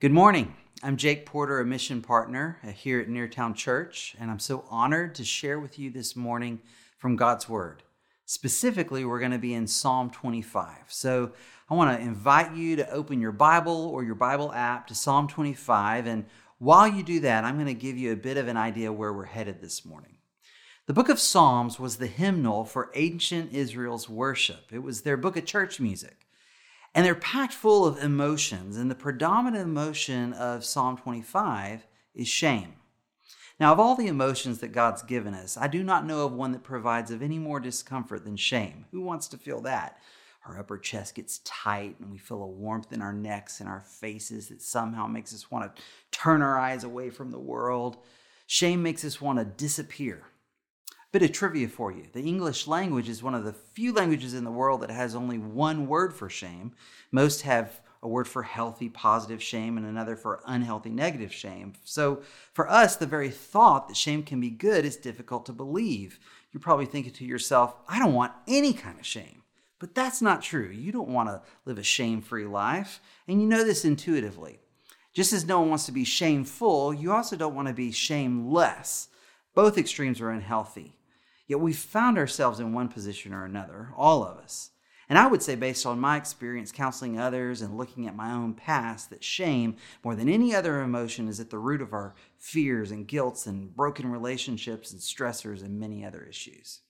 Good 0.00 0.12
morning. 0.12 0.54
I'm 0.82 0.96
Jake 0.96 1.26
Porter, 1.26 1.60
a 1.60 1.66
mission 1.66 2.00
partner 2.00 2.58
here 2.74 3.00
at 3.00 3.08
Neartown 3.08 3.54
Church, 3.54 4.16
and 4.18 4.30
I'm 4.30 4.38
so 4.38 4.64
honored 4.70 5.14
to 5.16 5.24
share 5.24 5.60
with 5.60 5.78
you 5.78 5.90
this 5.90 6.16
morning 6.16 6.62
from 6.96 7.16
God's 7.16 7.50
Word. 7.50 7.82
Specifically, 8.24 9.04
we're 9.04 9.18
going 9.18 9.32
to 9.32 9.36
be 9.36 9.52
in 9.52 9.66
Psalm 9.66 10.08
25. 10.08 10.84
So 10.88 11.32
I 11.68 11.74
want 11.74 11.94
to 11.94 12.02
invite 12.02 12.56
you 12.56 12.76
to 12.76 12.90
open 12.90 13.20
your 13.20 13.30
Bible 13.30 13.90
or 13.92 14.02
your 14.02 14.14
Bible 14.14 14.50
app 14.54 14.86
to 14.86 14.94
Psalm 14.94 15.28
25. 15.28 16.06
And 16.06 16.24
while 16.56 16.88
you 16.88 17.02
do 17.02 17.20
that, 17.20 17.44
I'm 17.44 17.56
going 17.56 17.66
to 17.66 17.74
give 17.74 17.98
you 17.98 18.12
a 18.12 18.16
bit 18.16 18.38
of 18.38 18.48
an 18.48 18.56
idea 18.56 18.90
where 18.90 19.12
we're 19.12 19.26
headed 19.26 19.60
this 19.60 19.84
morning. 19.84 20.16
The 20.86 20.94
book 20.94 21.10
of 21.10 21.20
Psalms 21.20 21.78
was 21.78 21.98
the 21.98 22.06
hymnal 22.06 22.64
for 22.64 22.90
ancient 22.94 23.52
Israel's 23.52 24.08
worship, 24.08 24.72
it 24.72 24.82
was 24.82 25.02
their 25.02 25.18
book 25.18 25.36
of 25.36 25.44
church 25.44 25.78
music. 25.78 26.26
And 26.94 27.06
they're 27.06 27.14
packed 27.14 27.54
full 27.54 27.86
of 27.86 28.02
emotions. 28.02 28.76
And 28.76 28.90
the 28.90 28.96
predominant 28.96 29.64
emotion 29.64 30.32
of 30.32 30.64
Psalm 30.64 30.96
25 30.96 31.86
is 32.14 32.28
shame. 32.28 32.74
Now, 33.60 33.72
of 33.72 33.78
all 33.78 33.94
the 33.94 34.06
emotions 34.06 34.58
that 34.60 34.72
God's 34.72 35.02
given 35.02 35.34
us, 35.34 35.58
I 35.58 35.68
do 35.68 35.82
not 35.82 36.06
know 36.06 36.24
of 36.24 36.32
one 36.32 36.52
that 36.52 36.62
provides 36.62 37.10
of 37.10 37.22
any 37.22 37.38
more 37.38 37.60
discomfort 37.60 38.24
than 38.24 38.36
shame. 38.36 38.86
Who 38.90 39.02
wants 39.02 39.28
to 39.28 39.36
feel 39.36 39.60
that? 39.62 39.98
Our 40.46 40.58
upper 40.58 40.78
chest 40.78 41.14
gets 41.14 41.40
tight 41.44 41.96
and 42.00 42.10
we 42.10 42.16
feel 42.16 42.42
a 42.42 42.46
warmth 42.46 42.92
in 42.92 43.02
our 43.02 43.12
necks 43.12 43.60
and 43.60 43.68
our 43.68 43.80
faces 43.80 44.48
that 44.48 44.62
somehow 44.62 45.06
makes 45.06 45.34
us 45.34 45.50
want 45.50 45.76
to 45.76 45.82
turn 46.10 46.40
our 46.40 46.58
eyes 46.58 46.84
away 46.84 47.10
from 47.10 47.30
the 47.30 47.38
world. 47.38 47.98
Shame 48.46 48.82
makes 48.82 49.04
us 49.04 49.20
want 49.20 49.38
to 49.38 49.44
disappear. 49.44 50.22
Bit 51.12 51.22
of 51.22 51.32
trivia 51.32 51.66
for 51.68 51.90
you. 51.90 52.06
The 52.12 52.22
English 52.22 52.68
language 52.68 53.08
is 53.08 53.20
one 53.20 53.34
of 53.34 53.44
the 53.44 53.52
few 53.52 53.92
languages 53.92 54.32
in 54.32 54.44
the 54.44 54.50
world 54.50 54.82
that 54.82 54.90
has 54.90 55.16
only 55.16 55.38
one 55.38 55.88
word 55.88 56.14
for 56.14 56.30
shame. 56.30 56.72
Most 57.10 57.42
have 57.42 57.80
a 58.00 58.08
word 58.08 58.28
for 58.28 58.44
healthy, 58.44 58.88
positive 58.88 59.42
shame 59.42 59.76
and 59.76 59.84
another 59.84 60.14
for 60.14 60.40
unhealthy, 60.46 60.90
negative 60.90 61.34
shame. 61.34 61.72
So 61.84 62.22
for 62.52 62.70
us, 62.70 62.94
the 62.94 63.06
very 63.06 63.28
thought 63.28 63.88
that 63.88 63.96
shame 63.96 64.22
can 64.22 64.40
be 64.40 64.50
good 64.50 64.84
is 64.84 64.96
difficult 64.96 65.46
to 65.46 65.52
believe. 65.52 66.20
You're 66.52 66.60
probably 66.60 66.86
thinking 66.86 67.12
to 67.14 67.24
yourself, 67.24 67.74
I 67.88 67.98
don't 67.98 68.14
want 68.14 68.32
any 68.46 68.72
kind 68.72 68.98
of 68.98 69.04
shame. 69.04 69.42
But 69.80 69.96
that's 69.96 70.22
not 70.22 70.42
true. 70.42 70.68
You 70.68 70.92
don't 70.92 71.08
want 71.08 71.28
to 71.28 71.42
live 71.64 71.78
a 71.78 71.82
shame 71.82 72.22
free 72.22 72.46
life. 72.46 73.00
And 73.26 73.40
you 73.40 73.48
know 73.48 73.64
this 73.64 73.84
intuitively. 73.84 74.60
Just 75.12 75.32
as 75.32 75.44
no 75.44 75.58
one 75.58 75.70
wants 75.70 75.86
to 75.86 75.92
be 75.92 76.04
shameful, 76.04 76.94
you 76.94 77.12
also 77.12 77.34
don't 77.34 77.54
want 77.54 77.66
to 77.66 77.74
be 77.74 77.90
shameless. 77.90 79.08
Both 79.54 79.76
extremes 79.76 80.20
are 80.20 80.30
unhealthy. 80.30 80.99
Yet 81.50 81.58
we've 81.58 81.76
found 81.76 82.16
ourselves 82.16 82.60
in 82.60 82.72
one 82.72 82.86
position 82.86 83.34
or 83.34 83.44
another, 83.44 83.88
all 83.96 84.22
of 84.22 84.38
us. 84.38 84.70
And 85.08 85.18
I 85.18 85.26
would 85.26 85.42
say, 85.42 85.56
based 85.56 85.84
on 85.84 85.98
my 85.98 86.16
experience 86.16 86.70
counseling 86.70 87.18
others 87.18 87.60
and 87.60 87.76
looking 87.76 88.06
at 88.06 88.14
my 88.14 88.30
own 88.30 88.54
past, 88.54 89.10
that 89.10 89.24
shame, 89.24 89.74
more 90.04 90.14
than 90.14 90.28
any 90.28 90.54
other 90.54 90.80
emotion, 90.80 91.26
is 91.26 91.40
at 91.40 91.50
the 91.50 91.58
root 91.58 91.82
of 91.82 91.92
our 91.92 92.14
fears 92.38 92.92
and 92.92 93.08
guilts 93.08 93.48
and 93.48 93.74
broken 93.74 94.12
relationships 94.12 94.92
and 94.92 95.00
stressors 95.00 95.64
and 95.64 95.80
many 95.80 96.04
other 96.04 96.22
issues. 96.22 96.82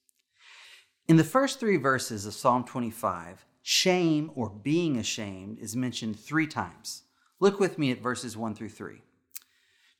In 1.08 1.16
the 1.16 1.25
first 1.25 1.58
three 1.58 1.78
verses 1.78 2.27
of 2.27 2.34
Psalm 2.34 2.64
25, 2.64 3.47
shame 3.62 4.31
or 4.34 4.50
being 4.50 4.98
ashamed 4.98 5.58
is 5.58 5.75
mentioned 5.75 6.20
three 6.20 6.47
times. 6.47 7.05
Look 7.38 7.58
with 7.58 7.78
me 7.78 7.92
at 7.92 8.03
verses 8.03 8.36
1 8.36 8.55
through 8.56 8.69
3. 8.69 9.00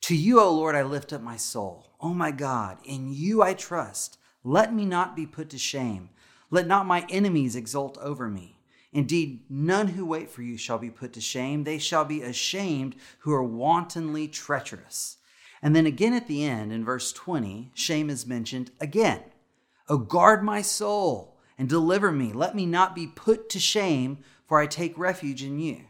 To 0.03 0.15
you, 0.15 0.39
O 0.39 0.53
Lord, 0.53 0.75
I 0.75 0.83
lift 0.83 1.15
up 1.15 1.23
my 1.23 1.39
soul. 1.39 1.95
O 1.99 2.13
my 2.13 2.31
God, 2.31 2.77
in 2.85 3.11
you 3.11 3.43
I 3.43 3.55
trust. 3.55 4.19
Let 4.45 4.75
me 4.75 4.85
not 4.85 5.15
be 5.15 5.27
put 5.27 5.51
to 5.51 5.59
shame. 5.59 6.11
Let 6.51 6.67
not 6.67 6.87
my 6.87 7.07
enemies 7.09 7.57
exult 7.57 7.99
over 7.99 8.29
me. 8.29 8.57
Indeed, 8.93 9.45
none 9.49 9.89
who 9.89 10.05
wait 10.05 10.31
for 10.31 10.43
you 10.43 10.57
shall 10.57 10.79
be 10.79 10.91
put 10.91 11.13
to 11.13 11.21
shame. 11.21 11.65
They 11.65 11.79
shall 11.79 12.05
be 12.05 12.23
ashamed 12.23 12.97
who 13.21 13.33
are 13.33 13.43
wantonly 13.43 14.27
treacherous. 14.27 15.19
And 15.63 15.77
then 15.77 15.87
again 15.87 16.15
at 16.15 16.27
the 16.27 16.45
end, 16.45 16.73
in 16.73 16.85
verse 16.85 17.13
20, 17.13 17.71
shame 17.75 18.11
is 18.11 18.27
mentioned 18.27 18.71
again. 18.81 19.23
Oh, 19.89 19.99
guard 19.99 20.43
my 20.43 20.63
soul 20.63 21.37
and 21.59 21.69
deliver 21.69 22.11
me. 22.11 22.33
Let 22.33 22.57
me 22.57 22.67
not 22.67 22.95
be 22.95 23.07
put 23.07 23.49
to 23.51 23.61
shame, 23.61 24.19
for 24.47 24.59
I 24.59 24.67
take 24.67 24.99
refuge 24.99 25.43
in 25.43 25.61
you. 25.61 25.83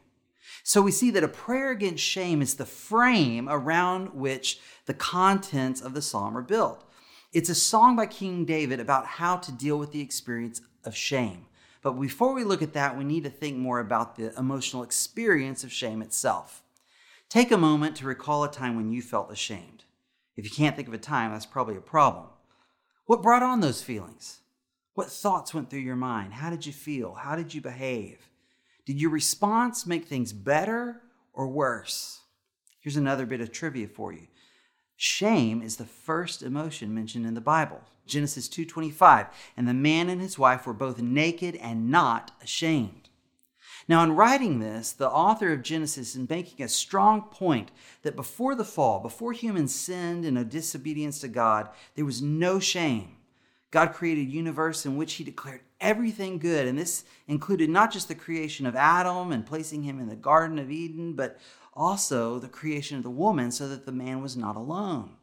So 0.62 0.82
we 0.82 0.90
see 0.90 1.10
that 1.12 1.24
a 1.24 1.28
prayer 1.28 1.70
against 1.70 2.02
shame 2.02 2.42
is 2.42 2.56
the 2.56 2.66
frame 2.66 3.48
around 3.48 4.12
which 4.12 4.58
the 4.86 4.94
contents 4.94 5.80
of 5.80 5.94
the 5.94 6.02
psalm 6.02 6.36
are 6.36 6.42
built. 6.42 6.84
It's 7.32 7.48
a 7.48 7.54
song 7.54 7.94
by 7.94 8.06
King 8.06 8.44
David 8.44 8.80
about 8.80 9.06
how 9.06 9.36
to 9.36 9.52
deal 9.52 9.78
with 9.78 9.92
the 9.92 10.00
experience 10.00 10.62
of 10.84 10.96
shame. 10.96 11.46
But 11.80 11.92
before 11.92 12.34
we 12.34 12.42
look 12.42 12.60
at 12.60 12.72
that, 12.72 12.98
we 12.98 13.04
need 13.04 13.22
to 13.22 13.30
think 13.30 13.56
more 13.56 13.78
about 13.78 14.16
the 14.16 14.36
emotional 14.36 14.82
experience 14.82 15.62
of 15.62 15.72
shame 15.72 16.02
itself. 16.02 16.64
Take 17.28 17.52
a 17.52 17.56
moment 17.56 17.94
to 17.96 18.04
recall 18.04 18.42
a 18.42 18.50
time 18.50 18.74
when 18.74 18.90
you 18.90 19.00
felt 19.00 19.30
ashamed. 19.30 19.84
If 20.36 20.44
you 20.44 20.50
can't 20.50 20.74
think 20.74 20.88
of 20.88 20.94
a 20.94 20.98
time, 20.98 21.30
that's 21.30 21.46
probably 21.46 21.76
a 21.76 21.80
problem. 21.80 22.26
What 23.06 23.22
brought 23.22 23.44
on 23.44 23.60
those 23.60 23.80
feelings? 23.80 24.40
What 24.94 25.08
thoughts 25.08 25.54
went 25.54 25.70
through 25.70 25.80
your 25.80 25.96
mind? 25.96 26.32
How 26.32 26.50
did 26.50 26.66
you 26.66 26.72
feel? 26.72 27.14
How 27.14 27.36
did 27.36 27.54
you 27.54 27.60
behave? 27.60 28.18
Did 28.86 29.00
your 29.00 29.10
response 29.10 29.86
make 29.86 30.06
things 30.06 30.32
better 30.32 31.00
or 31.32 31.46
worse? 31.46 32.22
Here's 32.80 32.96
another 32.96 33.24
bit 33.24 33.40
of 33.40 33.52
trivia 33.52 33.86
for 33.86 34.12
you. 34.12 34.26
Shame 35.02 35.62
is 35.62 35.76
the 35.76 35.86
first 35.86 36.42
emotion 36.42 36.94
mentioned 36.94 37.24
in 37.24 37.32
the 37.32 37.40
Bible. 37.40 37.80
Genesis 38.06 38.50
2:25, 38.50 39.28
and 39.56 39.66
the 39.66 39.72
man 39.72 40.10
and 40.10 40.20
his 40.20 40.38
wife 40.38 40.66
were 40.66 40.74
both 40.74 40.98
naked 40.98 41.56
and 41.56 41.90
not 41.90 42.32
ashamed. 42.42 43.08
Now, 43.88 44.04
in 44.04 44.12
writing 44.12 44.58
this, 44.58 44.92
the 44.92 45.08
author 45.08 45.54
of 45.54 45.62
Genesis 45.62 46.14
is 46.14 46.28
making 46.28 46.62
a 46.62 46.68
strong 46.68 47.22
point 47.22 47.70
that 48.02 48.14
before 48.14 48.54
the 48.54 48.62
fall, 48.62 49.00
before 49.00 49.32
humans 49.32 49.74
sinned 49.74 50.26
in 50.26 50.36
a 50.36 50.44
disobedience 50.44 51.18
to 51.20 51.28
God, 51.28 51.70
there 51.94 52.04
was 52.04 52.20
no 52.20 52.60
shame. 52.60 53.16
God 53.70 53.94
created 53.94 54.26
a 54.26 54.30
universe 54.30 54.84
in 54.84 54.98
which 54.98 55.14
he 55.14 55.24
declared 55.24 55.62
everything 55.80 56.38
good, 56.38 56.68
and 56.68 56.78
this 56.78 57.04
included 57.26 57.70
not 57.70 57.90
just 57.90 58.08
the 58.08 58.14
creation 58.14 58.66
of 58.66 58.76
Adam 58.76 59.32
and 59.32 59.46
placing 59.46 59.82
him 59.84 59.98
in 59.98 60.08
the 60.08 60.14
Garden 60.16 60.58
of 60.58 60.70
Eden, 60.70 61.14
but 61.14 61.40
also 61.80 62.38
the 62.38 62.48
creation 62.48 62.98
of 62.98 63.02
the 63.02 63.10
woman 63.10 63.50
so 63.50 63.66
that 63.66 63.86
the 63.86 63.92
man 63.92 64.20
was 64.20 64.36
not 64.36 64.54
alone. 64.54 65.16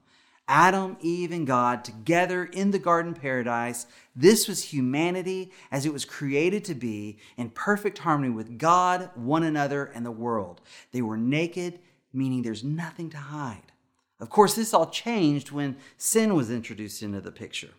Adam, 0.48 0.98
Eve, 1.02 1.32
and 1.32 1.46
God 1.46 1.84
together 1.84 2.46
in 2.46 2.72
the 2.72 2.80
garden 2.80 3.14
paradise. 3.14 3.86
This 4.16 4.48
was 4.48 4.64
humanity 4.64 5.52
as 5.72 5.86
it 5.86 5.94
was 5.94 6.04
created 6.04 6.64
to 6.66 6.74
be 6.74 7.20
in 7.36 7.52
perfect 7.52 8.00
harmony 8.00 8.34
with 8.34 8.58
God, 8.58 9.12
one 9.14 9.44
another, 9.44 9.86
and 9.86 10.06
the 10.06 10.12
world. 10.12 10.62
They 10.94 11.02
were 11.02 11.18
naked, 11.18 11.80
meaning 12.12 12.42
there's 12.42 12.64
nothing 12.64 13.10
to 13.12 13.18
hide. 13.18 13.72
Of 14.20 14.30
course, 14.30 14.56
this 14.56 14.74
all 14.74 14.90
changed 14.90 15.52
when 15.52 15.76
sin 15.98 16.34
was 16.34 16.50
introduced 16.50 17.04
into 17.04 17.22
the 17.22 17.32
picture. 17.32 17.70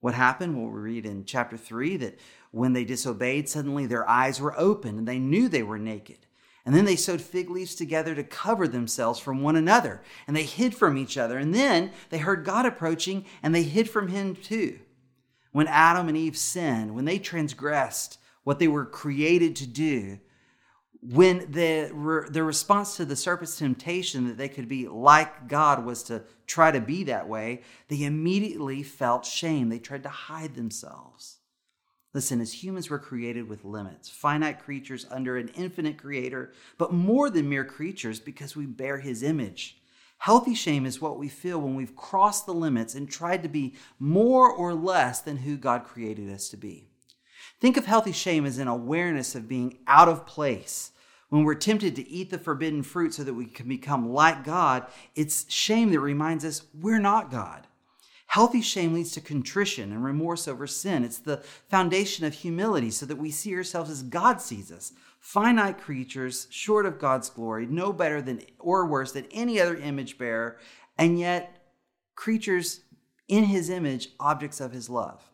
What 0.00 0.14
happened? 0.14 0.56
Well, 0.56 0.70
we 0.70 0.80
read 0.80 1.04
in 1.04 1.24
chapter 1.24 1.58
3 1.58 1.96
that 1.98 2.18
when 2.52 2.72
they 2.72 2.84
disobeyed, 2.84 3.48
suddenly 3.48 3.84
their 3.86 4.08
eyes 4.08 4.40
were 4.40 4.58
opened 4.58 4.98
and 4.98 5.08
they 5.08 5.18
knew 5.18 5.48
they 5.48 5.62
were 5.62 5.78
naked. 5.78 6.18
And 6.66 6.74
then 6.74 6.86
they 6.86 6.96
sewed 6.96 7.20
fig 7.20 7.50
leaves 7.50 7.74
together 7.74 8.14
to 8.14 8.24
cover 8.24 8.66
themselves 8.66 9.20
from 9.20 9.42
one 9.42 9.56
another. 9.56 10.02
And 10.26 10.34
they 10.34 10.44
hid 10.44 10.74
from 10.74 10.96
each 10.96 11.18
other. 11.18 11.38
And 11.38 11.54
then 11.54 11.92
they 12.08 12.18
heard 12.18 12.44
God 12.44 12.64
approaching 12.64 13.26
and 13.42 13.54
they 13.54 13.64
hid 13.64 13.88
from 13.88 14.08
him 14.08 14.34
too. 14.34 14.78
When 15.52 15.66
Adam 15.68 16.08
and 16.08 16.16
Eve 16.16 16.38
sinned, 16.38 16.94
when 16.94 17.04
they 17.04 17.18
transgressed 17.18 18.18
what 18.44 18.58
they 18.58 18.68
were 18.68 18.86
created 18.86 19.56
to 19.56 19.66
do, 19.66 20.18
when 21.02 21.50
the, 21.52 22.26
the 22.30 22.42
response 22.42 22.96
to 22.96 23.04
the 23.04 23.14
serpent's 23.14 23.58
temptation 23.58 24.26
that 24.26 24.38
they 24.38 24.48
could 24.48 24.68
be 24.68 24.88
like 24.88 25.48
God 25.48 25.84
was 25.84 26.02
to 26.04 26.22
try 26.46 26.70
to 26.70 26.80
be 26.80 27.04
that 27.04 27.28
way, 27.28 27.60
they 27.88 28.04
immediately 28.04 28.82
felt 28.82 29.26
shame. 29.26 29.68
They 29.68 29.78
tried 29.78 30.04
to 30.04 30.08
hide 30.08 30.54
themselves. 30.54 31.40
Listen, 32.14 32.40
as 32.40 32.62
humans, 32.62 32.88
we're 32.88 33.00
created 33.00 33.48
with 33.48 33.64
limits, 33.64 34.08
finite 34.08 34.62
creatures 34.62 35.04
under 35.10 35.36
an 35.36 35.48
infinite 35.48 35.98
creator, 35.98 36.52
but 36.78 36.92
more 36.92 37.28
than 37.28 37.48
mere 37.48 37.64
creatures 37.64 38.20
because 38.20 38.54
we 38.54 38.66
bear 38.66 38.98
his 38.98 39.24
image. 39.24 39.78
Healthy 40.18 40.54
shame 40.54 40.86
is 40.86 41.00
what 41.00 41.18
we 41.18 41.28
feel 41.28 41.60
when 41.60 41.74
we've 41.74 41.96
crossed 41.96 42.46
the 42.46 42.54
limits 42.54 42.94
and 42.94 43.10
tried 43.10 43.42
to 43.42 43.48
be 43.48 43.74
more 43.98 44.48
or 44.48 44.72
less 44.72 45.20
than 45.20 45.38
who 45.38 45.56
God 45.56 45.82
created 45.84 46.30
us 46.30 46.48
to 46.50 46.56
be. 46.56 46.86
Think 47.60 47.76
of 47.76 47.86
healthy 47.86 48.12
shame 48.12 48.46
as 48.46 48.58
an 48.58 48.68
awareness 48.68 49.34
of 49.34 49.48
being 49.48 49.78
out 49.88 50.08
of 50.08 50.24
place. 50.24 50.92
When 51.30 51.42
we're 51.42 51.56
tempted 51.56 51.96
to 51.96 52.08
eat 52.08 52.30
the 52.30 52.38
forbidden 52.38 52.84
fruit 52.84 53.12
so 53.12 53.24
that 53.24 53.34
we 53.34 53.46
can 53.46 53.68
become 53.68 54.08
like 54.12 54.44
God, 54.44 54.86
it's 55.16 55.52
shame 55.52 55.90
that 55.90 55.98
reminds 55.98 56.44
us 56.44 56.62
we're 56.80 57.00
not 57.00 57.30
God. 57.30 57.66
Healthy 58.34 58.62
shame 58.62 58.94
leads 58.94 59.12
to 59.12 59.20
contrition 59.20 59.92
and 59.92 60.02
remorse 60.02 60.48
over 60.48 60.66
sin. 60.66 61.04
It's 61.04 61.18
the 61.18 61.36
foundation 61.68 62.24
of 62.24 62.34
humility 62.34 62.90
so 62.90 63.06
that 63.06 63.14
we 63.14 63.30
see 63.30 63.54
ourselves 63.54 63.88
as 63.88 64.02
God 64.02 64.40
sees 64.40 64.72
us 64.72 64.92
finite 65.20 65.80
creatures, 65.80 66.48
short 66.50 66.84
of 66.84 66.98
God's 66.98 67.30
glory, 67.30 67.64
no 67.64 67.92
better 67.92 68.20
than 68.20 68.42
or 68.58 68.86
worse 68.86 69.12
than 69.12 69.26
any 69.30 69.60
other 69.60 69.76
image 69.76 70.18
bearer, 70.18 70.58
and 70.98 71.16
yet 71.16 71.62
creatures 72.16 72.80
in 73.28 73.44
his 73.44 73.70
image, 73.70 74.08
objects 74.18 74.60
of 74.60 74.72
his 74.72 74.90
love. 74.90 75.30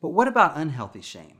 But 0.00 0.10
what 0.10 0.28
about 0.28 0.56
unhealthy 0.56 1.02
shame? 1.02 1.38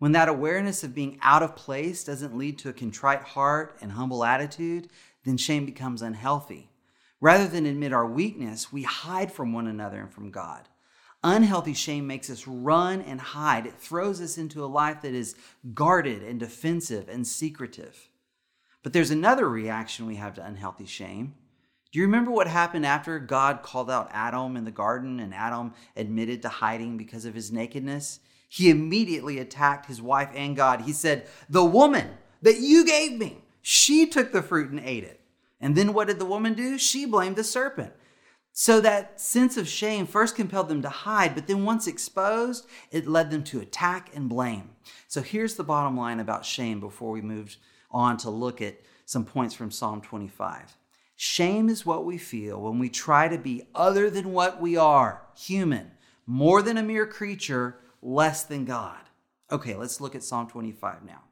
When 0.00 0.10
that 0.10 0.28
awareness 0.28 0.82
of 0.82 0.92
being 0.92 1.20
out 1.22 1.44
of 1.44 1.54
place 1.54 2.02
doesn't 2.02 2.36
lead 2.36 2.58
to 2.58 2.68
a 2.68 2.72
contrite 2.72 3.22
heart 3.22 3.78
and 3.80 3.92
humble 3.92 4.24
attitude, 4.24 4.88
then 5.24 5.36
shame 5.36 5.64
becomes 5.64 6.02
unhealthy. 6.02 6.68
Rather 7.20 7.48
than 7.48 7.66
admit 7.66 7.92
our 7.92 8.06
weakness, 8.06 8.72
we 8.72 8.82
hide 8.82 9.32
from 9.32 9.52
one 9.52 9.66
another 9.66 10.00
and 10.00 10.12
from 10.12 10.30
God. 10.30 10.68
Unhealthy 11.24 11.72
shame 11.72 12.06
makes 12.06 12.30
us 12.30 12.46
run 12.46 13.00
and 13.00 13.20
hide. 13.20 13.66
It 13.66 13.80
throws 13.80 14.20
us 14.20 14.38
into 14.38 14.64
a 14.64 14.66
life 14.66 15.02
that 15.02 15.14
is 15.14 15.34
guarded 15.74 16.22
and 16.22 16.38
defensive 16.38 17.08
and 17.08 17.26
secretive. 17.26 18.10
But 18.82 18.92
there's 18.92 19.10
another 19.10 19.48
reaction 19.48 20.06
we 20.06 20.16
have 20.16 20.34
to 20.34 20.44
unhealthy 20.44 20.86
shame. 20.86 21.34
Do 21.90 21.98
you 21.98 22.04
remember 22.04 22.30
what 22.30 22.46
happened 22.46 22.84
after 22.84 23.18
God 23.18 23.62
called 23.62 23.90
out 23.90 24.10
Adam 24.12 24.56
in 24.56 24.64
the 24.64 24.70
garden 24.70 25.18
and 25.18 25.34
Adam 25.34 25.72
admitted 25.96 26.42
to 26.42 26.48
hiding 26.48 26.96
because 26.96 27.24
of 27.24 27.34
his 27.34 27.50
nakedness? 27.50 28.20
He 28.48 28.70
immediately 28.70 29.38
attacked 29.38 29.86
his 29.86 30.00
wife 30.00 30.30
and 30.34 30.54
God. 30.54 30.82
He 30.82 30.92
said, 30.92 31.26
The 31.48 31.64
woman 31.64 32.10
that 32.42 32.60
you 32.60 32.84
gave 32.84 33.18
me, 33.18 33.38
she 33.62 34.06
took 34.06 34.30
the 34.30 34.42
fruit 34.42 34.70
and 34.70 34.80
ate 34.80 35.04
it. 35.04 35.20
And 35.60 35.74
then 35.74 35.92
what 35.92 36.08
did 36.08 36.18
the 36.18 36.24
woman 36.24 36.54
do? 36.54 36.78
She 36.78 37.06
blamed 37.06 37.36
the 37.36 37.44
serpent. 37.44 37.92
So 38.58 38.80
that 38.80 39.20
sense 39.20 39.58
of 39.58 39.68
shame 39.68 40.06
first 40.06 40.34
compelled 40.34 40.68
them 40.68 40.80
to 40.80 40.88
hide, 40.88 41.34
but 41.34 41.46
then 41.46 41.66
once 41.66 41.86
exposed, 41.86 42.66
it 42.90 43.06
led 43.06 43.30
them 43.30 43.44
to 43.44 43.60
attack 43.60 44.10
and 44.14 44.30
blame. 44.30 44.70
So 45.08 45.20
here's 45.20 45.56
the 45.56 45.62
bottom 45.62 45.94
line 45.94 46.20
about 46.20 46.46
shame 46.46 46.80
before 46.80 47.10
we 47.10 47.20
move 47.20 47.56
on 47.90 48.16
to 48.18 48.30
look 48.30 48.62
at 48.62 48.80
some 49.04 49.26
points 49.26 49.54
from 49.54 49.70
Psalm 49.70 50.00
25. 50.00 50.78
Shame 51.16 51.68
is 51.68 51.84
what 51.84 52.06
we 52.06 52.16
feel 52.16 52.62
when 52.62 52.78
we 52.78 52.88
try 52.88 53.28
to 53.28 53.36
be 53.36 53.68
other 53.74 54.08
than 54.08 54.32
what 54.32 54.58
we 54.58 54.74
are 54.74 55.22
human, 55.36 55.90
more 56.26 56.62
than 56.62 56.78
a 56.78 56.82
mere 56.82 57.06
creature, 57.06 57.76
less 58.00 58.42
than 58.42 58.64
God. 58.64 59.00
Okay, 59.52 59.74
let's 59.74 60.00
look 60.00 60.14
at 60.14 60.24
Psalm 60.24 60.48
25 60.48 61.04
now. 61.04 61.25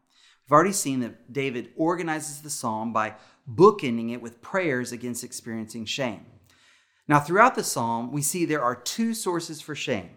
We've 0.45 0.53
already 0.53 0.73
seen 0.73 1.01
that 1.01 1.33
David 1.33 1.71
organizes 1.77 2.43
the 2.43 2.51
psalm 2.51 2.93
by 2.93 3.15
bookending 3.51 4.13
it 4.13 4.21
with 4.21 4.43
prayers 4.43 4.93
against 4.93 5.25
experiencing 5.25 5.87
shame. 5.87 6.27
Now, 7.09 7.21
throughout 7.21 7.55
the 7.55 7.65
psalm, 7.65 8.13
we 8.13 8.23
see 8.23 8.45
there 8.45 8.63
are 8.63 8.75
two 8.75 9.15
sources 9.15 9.61
for 9.61 9.75
shame. 9.75 10.11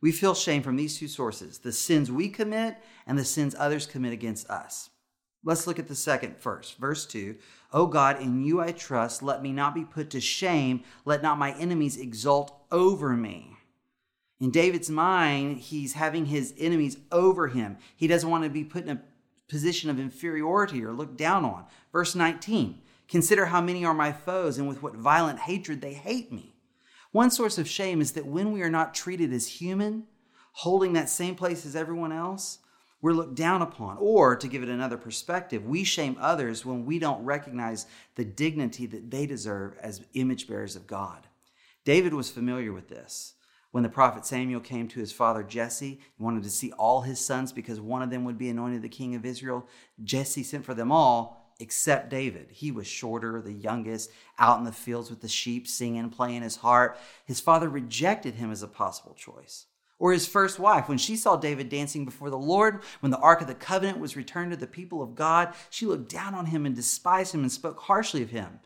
We 0.00 0.12
feel 0.12 0.34
shame 0.34 0.62
from 0.62 0.76
these 0.76 0.98
two 0.98 1.08
sources 1.08 1.58
the 1.58 1.72
sins 1.72 2.10
we 2.10 2.28
commit 2.28 2.76
and 3.06 3.18
the 3.18 3.24
sins 3.24 3.54
others 3.58 3.86
commit 3.86 4.12
against 4.12 4.50
us. 4.50 4.90
Let's 5.44 5.66
look 5.66 5.78
at 5.78 5.88
the 5.88 5.94
second 5.94 6.36
first. 6.38 6.78
Verse 6.78 7.06
2 7.06 7.36
O 7.72 7.86
God, 7.86 8.20
in 8.20 8.44
you 8.44 8.60
I 8.60 8.72
trust. 8.72 9.22
Let 9.22 9.42
me 9.42 9.52
not 9.52 9.74
be 9.74 9.84
put 9.84 10.10
to 10.10 10.20
shame. 10.20 10.82
Let 11.04 11.22
not 11.22 11.38
my 11.38 11.52
enemies 11.54 11.96
exult 11.96 12.64
over 12.70 13.16
me. 13.16 13.56
In 14.40 14.50
David's 14.50 14.90
mind, 14.90 15.58
he's 15.58 15.92
having 15.92 16.26
his 16.26 16.52
enemies 16.58 16.96
over 17.12 17.48
him. 17.48 17.78
He 17.94 18.08
doesn't 18.08 18.28
want 18.28 18.44
to 18.44 18.50
be 18.50 18.64
put 18.64 18.82
in 18.82 18.90
a 18.90 19.02
position 19.52 19.90
of 19.90 20.00
inferiority 20.00 20.82
or 20.82 20.92
looked 20.92 21.18
down 21.18 21.44
on. 21.44 21.66
Verse 21.92 22.14
19 22.14 22.80
Consider 23.06 23.44
how 23.46 23.60
many 23.60 23.84
are 23.84 23.92
my 23.92 24.10
foes, 24.10 24.56
and 24.56 24.66
with 24.66 24.82
what 24.82 24.96
violent 24.96 25.40
hatred 25.40 25.82
they 25.82 25.92
hate 25.92 26.32
me. 26.32 26.54
One 27.10 27.30
source 27.30 27.58
of 27.58 27.68
shame 27.68 28.00
is 28.00 28.12
that 28.12 28.24
when 28.24 28.52
we 28.52 28.62
are 28.62 28.70
not 28.70 28.94
treated 28.94 29.30
as 29.30 29.46
human, 29.46 30.04
holding 30.52 30.94
that 30.94 31.10
same 31.10 31.34
place 31.34 31.66
as 31.66 31.76
everyone 31.76 32.12
else, 32.12 32.60
we're 33.02 33.12
looked 33.12 33.34
down 33.34 33.60
upon. 33.60 33.98
Or, 34.00 34.34
to 34.34 34.48
give 34.48 34.62
it 34.62 34.70
another 34.70 34.96
perspective, 34.96 35.66
we 35.66 35.84
shame 35.84 36.16
others 36.18 36.64
when 36.64 36.86
we 36.86 36.98
don't 36.98 37.22
recognize 37.22 37.84
the 38.14 38.24
dignity 38.24 38.86
that 38.86 39.10
they 39.10 39.26
deserve 39.26 39.76
as 39.82 40.06
image 40.14 40.48
bearers 40.48 40.76
of 40.76 40.86
God. 40.86 41.26
David 41.84 42.14
was 42.14 42.30
familiar 42.30 42.72
with 42.72 42.88
this. 42.88 43.34
When 43.72 43.82
the 43.82 43.88
prophet 43.88 44.26
Samuel 44.26 44.60
came 44.60 44.86
to 44.88 45.00
his 45.00 45.12
father 45.12 45.42
Jesse, 45.42 45.98
he 46.16 46.22
wanted 46.22 46.42
to 46.44 46.50
see 46.50 46.72
all 46.72 47.00
his 47.00 47.18
sons 47.18 47.52
because 47.52 47.80
one 47.80 48.02
of 48.02 48.10
them 48.10 48.24
would 48.24 48.38
be 48.38 48.50
anointed 48.50 48.82
the 48.82 48.88
king 48.88 49.14
of 49.14 49.24
Israel. 49.24 49.66
Jesse 50.04 50.42
sent 50.42 50.66
for 50.66 50.74
them 50.74 50.92
all, 50.92 51.54
except 51.58 52.10
David. 52.10 52.48
He 52.50 52.70
was 52.70 52.86
shorter, 52.86 53.40
the 53.40 53.52
youngest, 53.52 54.10
out 54.38 54.58
in 54.58 54.64
the 54.64 54.72
fields 54.72 55.08
with 55.08 55.22
the 55.22 55.28
sheep, 55.28 55.66
singing, 55.66 56.10
playing 56.10 56.42
his 56.42 56.56
harp. 56.56 56.98
His 57.24 57.40
father 57.40 57.68
rejected 57.68 58.34
him 58.34 58.52
as 58.52 58.62
a 58.62 58.68
possible 58.68 59.14
choice. 59.14 59.66
Or 59.98 60.12
his 60.12 60.26
first 60.26 60.58
wife, 60.58 60.88
when 60.88 60.98
she 60.98 61.16
saw 61.16 61.36
David 61.36 61.70
dancing 61.70 62.04
before 62.04 62.28
the 62.28 62.36
Lord, 62.36 62.82
when 63.00 63.10
the 63.10 63.18
Ark 63.18 63.40
of 63.40 63.46
the 63.46 63.54
Covenant 63.54 64.00
was 64.00 64.16
returned 64.16 64.50
to 64.50 64.56
the 64.56 64.66
people 64.66 65.00
of 65.00 65.14
God, 65.14 65.54
she 65.70 65.86
looked 65.86 66.10
down 66.10 66.34
on 66.34 66.46
him 66.46 66.66
and 66.66 66.74
despised 66.74 67.34
him 67.34 67.42
and 67.42 67.52
spoke 67.52 67.78
harshly 67.78 68.20
of 68.20 68.30
him. 68.30 68.60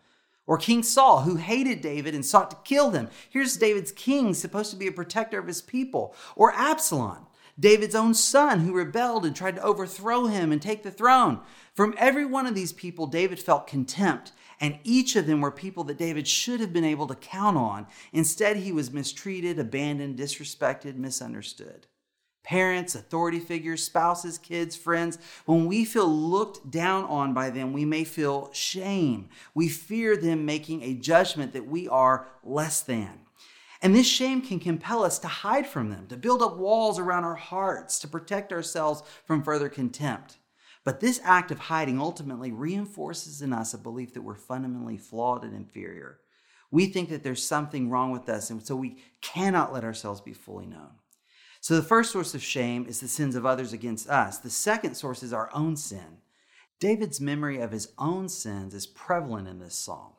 Or 0.47 0.59
King 0.59 0.83
Saul, 0.83 1.23
who 1.23 1.37
hated 1.37 1.81
David 1.81 2.15
and 2.15 2.25
sought 2.25 2.51
to 2.51 2.57
kill 2.65 2.93
him. 2.93 3.09
Here's 3.29 3.57
David's 3.57 3.93
king, 3.93 4.33
supposed 4.33 4.71
to 4.71 4.77
be 4.77 4.87
a 4.87 4.93
protector 4.93 5.39
of 5.39 5.47
his 5.49 5.61
people. 5.61 6.15
Or 6.37 6.53
Absalom, 6.53 7.27
David's 7.59 7.95
own 7.95 8.15
son 8.15 8.61
who 8.61 8.73
rebelled 8.73 9.25
and 9.25 9.35
tried 9.35 9.57
to 9.57 9.63
overthrow 9.63 10.27
him 10.27 10.53
and 10.53 10.61
take 10.61 10.83
the 10.83 10.91
throne. 10.91 11.41
From 11.75 11.95
every 11.97 12.25
one 12.25 12.47
of 12.47 12.55
these 12.55 12.73
people, 12.73 13.07
David 13.07 13.41
felt 13.41 13.67
contempt, 13.67 14.33
and 14.61 14.79
each 14.85 15.17
of 15.17 15.27
them 15.27 15.41
were 15.41 15.51
people 15.51 15.83
that 15.85 15.99
David 15.99 16.29
should 16.29 16.61
have 16.61 16.73
been 16.73 16.85
able 16.85 17.07
to 17.07 17.15
count 17.15 17.57
on. 17.57 17.87
Instead, 18.13 18.59
he 18.59 18.73
was 18.73 18.93
mistreated, 18.93 19.59
abandoned, 19.59 20.19
disrespected, 20.19 20.97
misunderstood. 20.97 21.87
Parents, 22.47 22.95
authority 22.95 23.41
figures, 23.41 23.83
spouses, 23.83 24.39
kids, 24.39 24.77
friends, 24.77 25.19
when 25.47 25.67
we 25.67 25.85
feel 25.85 26.07
looked 26.07 26.71
down 26.71 27.05
on 27.07 27.35
by 27.35 27.51
them, 27.51 27.73
we 27.73 27.85
may 27.85 28.05
feel 28.05 28.51
shame. 28.53 29.31
We 29.53 29.69
fear 29.69 30.17
them 30.17 30.47
making 30.47 30.83
a 30.83 30.95
judgment 30.95 31.53
that 31.55 31.67
we 31.67 31.89
are 31.89 32.29
less 32.45 32.83
than. 32.83 33.23
And 33.83 33.97
this 33.97 34.07
shame 34.07 34.43
can 34.43 34.61
compel 34.61 35.03
us 35.03 35.19
to 35.19 35.29
hide 35.29 35.67
from 35.67 35.91
them, 35.91 36.07
to 36.07 36.17
build 36.17 36.41
up 36.41 36.57
walls 36.57 37.01
around 37.01 37.25
our 37.25 37.35
hearts, 37.35 37.99
to 37.99 38.09
protect 38.09 38.53
ourselves 38.53 39.03
from 39.25 39.43
further 39.43 39.69
contempt. 39.69 40.39
But 40.85 41.01
this 41.01 41.21
act 41.25 41.51
of 41.51 41.59
hiding 41.59 42.01
ultimately 42.01 42.53
reinforces 42.53 43.43
in 43.43 43.53
us 43.53 43.75
a 43.75 43.79
belief 43.79 44.15
that 44.15 44.23
we're 44.23 44.37
fundamentally 44.37 44.99
flawed 44.99 45.43
and 45.43 45.53
inferior. 45.53 46.21
We 46.71 46.87
think 46.87 47.09
that 47.09 47.25
there's 47.25 47.45
something 47.45 47.91
wrong 47.91 48.13
with 48.13 48.29
us, 48.29 48.51
and 48.51 48.65
so 48.65 48.77
we 48.77 48.99
cannot 49.21 49.73
let 49.73 49.83
ourselves 49.83 50.21
be 50.21 50.33
fully 50.33 50.67
known. 50.67 50.91
So, 51.61 51.75
the 51.75 51.83
first 51.83 52.13
source 52.13 52.35
of 52.35 52.43
shame 52.43 52.87
is 52.87 53.01
the 53.01 53.09
sins 53.09 53.35
of 53.35 53.47
others 53.47 53.73
against 53.73 54.09
us. 54.09 54.39
The 54.39 54.51
second 54.51 54.95
source 54.95 55.23
is 55.23 55.33
our 55.33 55.51
own 55.55 55.77
sin. 55.77 56.19
David's 56.79 57.21
memory 57.21 57.61
of 57.61 57.73
his 57.73 57.93
own 57.99 58.29
sins 58.29 58.75
is 58.75 58.87
prevalent 58.87 59.49
in 59.49 59.59
this 59.59 59.75
psalm. 59.75 60.13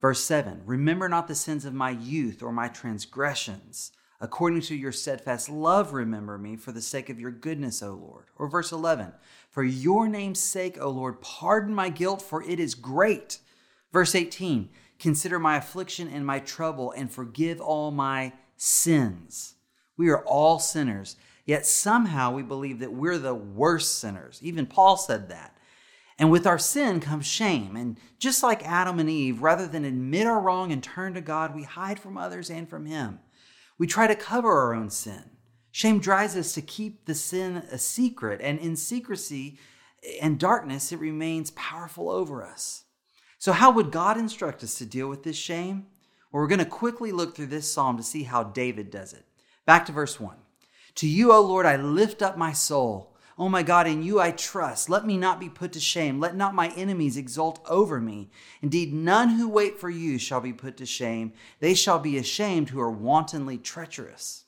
Verse 0.00 0.22
7 0.24 0.62
Remember 0.66 1.08
not 1.08 1.28
the 1.28 1.34
sins 1.34 1.64
of 1.64 1.72
my 1.72 1.90
youth 1.90 2.42
or 2.42 2.52
my 2.52 2.68
transgressions. 2.68 3.92
According 4.20 4.60
to 4.62 4.76
your 4.76 4.92
steadfast 4.92 5.48
love, 5.48 5.92
remember 5.92 6.38
me 6.38 6.54
for 6.54 6.70
the 6.70 6.80
sake 6.80 7.10
of 7.10 7.18
your 7.18 7.32
goodness, 7.32 7.82
O 7.82 7.94
Lord. 7.94 8.26
Or 8.36 8.48
verse 8.48 8.70
11 8.70 9.12
For 9.50 9.64
your 9.64 10.08
name's 10.08 10.38
sake, 10.38 10.78
O 10.80 10.90
Lord, 10.90 11.20
pardon 11.20 11.74
my 11.74 11.88
guilt, 11.88 12.22
for 12.22 12.42
it 12.42 12.60
is 12.60 12.74
great. 12.74 13.38
Verse 13.92 14.14
18 14.14 14.68
Consider 14.98 15.40
my 15.40 15.56
affliction 15.56 16.08
and 16.08 16.24
my 16.24 16.38
trouble, 16.38 16.92
and 16.92 17.10
forgive 17.10 17.60
all 17.60 17.90
my 17.90 18.32
sins. 18.56 19.54
We 19.96 20.08
are 20.10 20.24
all 20.24 20.58
sinners, 20.58 21.16
yet 21.44 21.66
somehow 21.66 22.32
we 22.32 22.42
believe 22.42 22.78
that 22.80 22.92
we're 22.92 23.18
the 23.18 23.34
worst 23.34 23.98
sinners. 23.98 24.38
Even 24.42 24.66
Paul 24.66 24.96
said 24.96 25.28
that. 25.28 25.56
And 26.18 26.30
with 26.30 26.46
our 26.46 26.58
sin 26.58 27.00
comes 27.00 27.26
shame. 27.26 27.76
And 27.76 27.98
just 28.18 28.42
like 28.42 28.66
Adam 28.66 28.98
and 28.98 29.10
Eve, 29.10 29.42
rather 29.42 29.66
than 29.66 29.84
admit 29.84 30.26
our 30.26 30.40
wrong 30.40 30.70
and 30.72 30.82
turn 30.82 31.14
to 31.14 31.20
God, 31.20 31.54
we 31.54 31.64
hide 31.64 31.98
from 31.98 32.16
others 32.16 32.50
and 32.50 32.68
from 32.68 32.86
Him. 32.86 33.18
We 33.78 33.86
try 33.86 34.06
to 34.06 34.14
cover 34.14 34.50
our 34.50 34.74
own 34.74 34.90
sin. 34.90 35.24
Shame 35.72 35.98
drives 35.98 36.36
us 36.36 36.52
to 36.52 36.62
keep 36.62 37.06
the 37.06 37.14
sin 37.14 37.56
a 37.70 37.78
secret, 37.78 38.40
and 38.42 38.58
in 38.58 38.76
secrecy 38.76 39.58
and 40.20 40.38
darkness, 40.38 40.92
it 40.92 40.98
remains 40.98 41.50
powerful 41.52 42.10
over 42.10 42.44
us. 42.44 42.84
So, 43.38 43.52
how 43.52 43.70
would 43.72 43.90
God 43.90 44.18
instruct 44.18 44.62
us 44.62 44.76
to 44.78 44.86
deal 44.86 45.08
with 45.08 45.22
this 45.22 45.36
shame? 45.36 45.86
Well, 46.30 46.42
we're 46.42 46.48
going 46.48 46.58
to 46.58 46.64
quickly 46.64 47.10
look 47.10 47.34
through 47.34 47.46
this 47.46 47.70
psalm 47.70 47.96
to 47.96 48.02
see 48.02 48.22
how 48.22 48.44
David 48.44 48.90
does 48.90 49.12
it. 49.14 49.24
Back 49.64 49.86
to 49.86 49.92
verse 49.92 50.18
1. 50.18 50.36
To 50.96 51.08
you, 51.08 51.32
O 51.32 51.40
Lord, 51.40 51.66
I 51.66 51.76
lift 51.76 52.22
up 52.22 52.36
my 52.36 52.52
soul. 52.52 53.12
Oh 53.38 53.48
my 53.48 53.62
God, 53.62 53.86
in 53.86 54.02
you 54.02 54.20
I 54.20 54.30
trust. 54.30 54.90
Let 54.90 55.06
me 55.06 55.16
not 55.16 55.40
be 55.40 55.48
put 55.48 55.72
to 55.72 55.80
shame. 55.80 56.20
Let 56.20 56.36
not 56.36 56.54
my 56.54 56.68
enemies 56.76 57.16
exult 57.16 57.64
over 57.68 58.00
me. 58.00 58.30
Indeed, 58.60 58.92
none 58.92 59.30
who 59.30 59.48
wait 59.48 59.80
for 59.80 59.88
you 59.88 60.18
shall 60.18 60.40
be 60.40 60.52
put 60.52 60.76
to 60.76 60.86
shame. 60.86 61.32
They 61.60 61.74
shall 61.74 61.98
be 61.98 62.18
ashamed 62.18 62.68
who 62.68 62.80
are 62.80 62.90
wantonly 62.90 63.56
treacherous. 63.56 64.44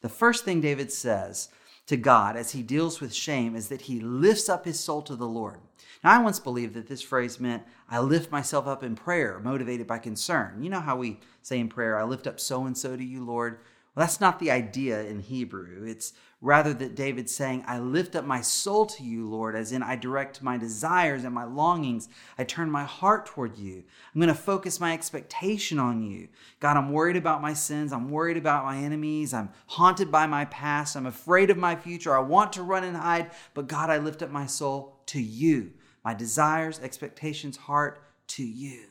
The 0.00 0.08
first 0.08 0.44
thing 0.44 0.60
David 0.60 0.90
says 0.90 1.50
to 1.86 1.96
God 1.96 2.36
as 2.36 2.52
he 2.52 2.62
deals 2.62 3.00
with 3.00 3.14
shame 3.14 3.54
is 3.54 3.68
that 3.68 3.82
he 3.82 4.00
lifts 4.00 4.48
up 4.48 4.64
his 4.64 4.80
soul 4.80 5.02
to 5.02 5.14
the 5.14 5.26
Lord. 5.26 5.60
Now, 6.02 6.18
I 6.18 6.22
once 6.22 6.40
believed 6.40 6.74
that 6.74 6.88
this 6.88 7.02
phrase 7.02 7.38
meant 7.38 7.62
I 7.88 8.00
lift 8.00 8.32
myself 8.32 8.66
up 8.66 8.82
in 8.82 8.96
prayer, 8.96 9.38
motivated 9.38 9.86
by 9.86 9.98
concern. 9.98 10.62
You 10.62 10.70
know 10.70 10.80
how 10.80 10.96
we 10.96 11.20
say 11.42 11.60
in 11.60 11.68
prayer, 11.68 11.98
I 11.98 12.02
lift 12.04 12.26
up 12.26 12.40
so 12.40 12.64
and 12.64 12.76
so 12.76 12.96
to 12.96 13.04
you, 13.04 13.24
Lord? 13.24 13.60
Well, 13.94 14.06
that's 14.06 14.20
not 14.22 14.38
the 14.38 14.50
idea 14.50 15.02
in 15.02 15.20
Hebrew. 15.20 15.84
It's 15.86 16.14
rather 16.40 16.72
that 16.72 16.94
David's 16.94 17.34
saying, 17.34 17.62
I 17.66 17.78
lift 17.78 18.16
up 18.16 18.24
my 18.24 18.40
soul 18.40 18.86
to 18.86 19.04
you, 19.04 19.28
Lord, 19.28 19.54
as 19.54 19.70
in 19.70 19.82
I 19.82 19.96
direct 19.96 20.42
my 20.42 20.56
desires 20.56 21.24
and 21.24 21.34
my 21.34 21.44
longings. 21.44 22.08
I 22.38 22.44
turn 22.44 22.70
my 22.70 22.84
heart 22.84 23.26
toward 23.26 23.58
you. 23.58 23.84
I'm 24.14 24.20
going 24.20 24.28
to 24.28 24.34
focus 24.34 24.80
my 24.80 24.94
expectation 24.94 25.78
on 25.78 26.02
you. 26.02 26.28
God, 26.58 26.78
I'm 26.78 26.90
worried 26.92 27.16
about 27.16 27.42
my 27.42 27.52
sins. 27.52 27.92
I'm 27.92 28.10
worried 28.10 28.38
about 28.38 28.64
my 28.64 28.78
enemies. 28.78 29.34
I'm 29.34 29.50
haunted 29.66 30.10
by 30.10 30.26
my 30.26 30.46
past. 30.46 30.96
I'm 30.96 31.06
afraid 31.06 31.50
of 31.50 31.58
my 31.58 31.76
future. 31.76 32.16
I 32.16 32.20
want 32.20 32.54
to 32.54 32.62
run 32.62 32.84
and 32.84 32.96
hide, 32.96 33.30
but 33.52 33.68
God, 33.68 33.90
I 33.90 33.98
lift 33.98 34.22
up 34.22 34.30
my 34.30 34.46
soul 34.46 35.00
to 35.06 35.20
you. 35.20 35.72
my 36.04 36.14
desires, 36.14 36.80
expectations, 36.80 37.56
heart 37.56 38.02
to 38.26 38.42
you. 38.42 38.86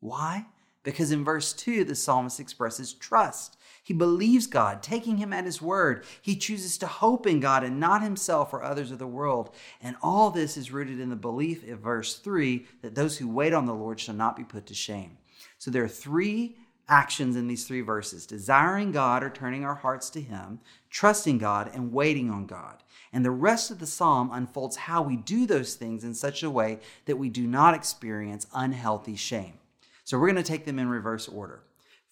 Why? 0.00 0.46
Because 0.82 1.10
in 1.10 1.24
verse 1.24 1.52
2, 1.52 1.84
the 1.84 1.94
psalmist 1.94 2.40
expresses 2.40 2.92
trust. 2.92 3.55
He 3.86 3.94
believes 3.94 4.48
God, 4.48 4.82
taking 4.82 5.18
him 5.18 5.32
at 5.32 5.44
his 5.44 5.62
word. 5.62 6.02
He 6.20 6.34
chooses 6.34 6.76
to 6.78 6.88
hope 6.88 7.24
in 7.24 7.38
God 7.38 7.62
and 7.62 7.78
not 7.78 8.02
himself 8.02 8.52
or 8.52 8.64
others 8.64 8.90
of 8.90 8.98
the 8.98 9.06
world. 9.06 9.54
And 9.80 9.94
all 10.02 10.32
this 10.32 10.56
is 10.56 10.72
rooted 10.72 10.98
in 10.98 11.08
the 11.08 11.14
belief 11.14 11.62
in 11.62 11.76
verse 11.76 12.16
3 12.16 12.66
that 12.82 12.96
those 12.96 13.16
who 13.16 13.28
wait 13.28 13.52
on 13.52 13.64
the 13.64 13.72
Lord 13.72 14.00
shall 14.00 14.16
not 14.16 14.34
be 14.34 14.42
put 14.42 14.66
to 14.66 14.74
shame. 14.74 15.18
So 15.58 15.70
there 15.70 15.84
are 15.84 15.88
three 15.88 16.56
actions 16.88 17.36
in 17.36 17.46
these 17.46 17.64
three 17.64 17.80
verses 17.80 18.26
desiring 18.26 18.90
God 18.90 19.22
or 19.22 19.30
turning 19.30 19.64
our 19.64 19.76
hearts 19.76 20.10
to 20.10 20.20
Him, 20.20 20.58
trusting 20.90 21.38
God, 21.38 21.70
and 21.72 21.92
waiting 21.92 22.28
on 22.28 22.46
God. 22.46 22.82
And 23.12 23.24
the 23.24 23.30
rest 23.30 23.70
of 23.70 23.78
the 23.78 23.86
psalm 23.86 24.30
unfolds 24.32 24.74
how 24.74 25.00
we 25.00 25.16
do 25.16 25.46
those 25.46 25.76
things 25.76 26.02
in 26.02 26.12
such 26.12 26.42
a 26.42 26.50
way 26.50 26.80
that 27.04 27.18
we 27.18 27.28
do 27.28 27.46
not 27.46 27.74
experience 27.74 28.48
unhealthy 28.52 29.14
shame. 29.14 29.60
So 30.02 30.18
we're 30.18 30.32
going 30.32 30.42
to 30.42 30.42
take 30.42 30.64
them 30.64 30.80
in 30.80 30.88
reverse 30.88 31.28
order. 31.28 31.62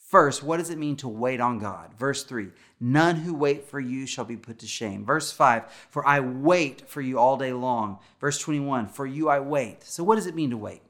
First, 0.09 0.43
what 0.43 0.59
does 0.59 0.71
it 0.71 0.79
mean 0.79 0.97
to 0.97 1.09
wait 1.09 1.41
on 1.41 1.59
God? 1.59 1.95
Verse 1.99 2.25
3 2.25 2.49
None 2.79 3.17
who 3.17 3.35
wait 3.35 3.65
for 3.65 3.81
you 3.81 4.07
shall 4.07 4.25
be 4.25 4.37
put 4.37 4.59
to 4.61 4.67
shame. 4.67 5.05
Verse 5.05 5.33
5 5.33 5.65
For 5.91 6.07
I 6.07 6.21
wait 6.21 6.89
for 6.89 7.01
you 7.01 7.19
all 7.19 7.37
day 7.37 7.53
long. 7.53 7.99
Verse 8.21 8.39
21 8.39 8.89
For 8.89 9.07
you 9.07 9.29
I 9.29 9.41
wait. 9.41 9.83
So, 9.83 10.05
what 10.05 10.17
does 10.17 10.27
it 10.27 10.35
mean 10.35 10.51
to 10.51 10.57
wait? 10.57 10.83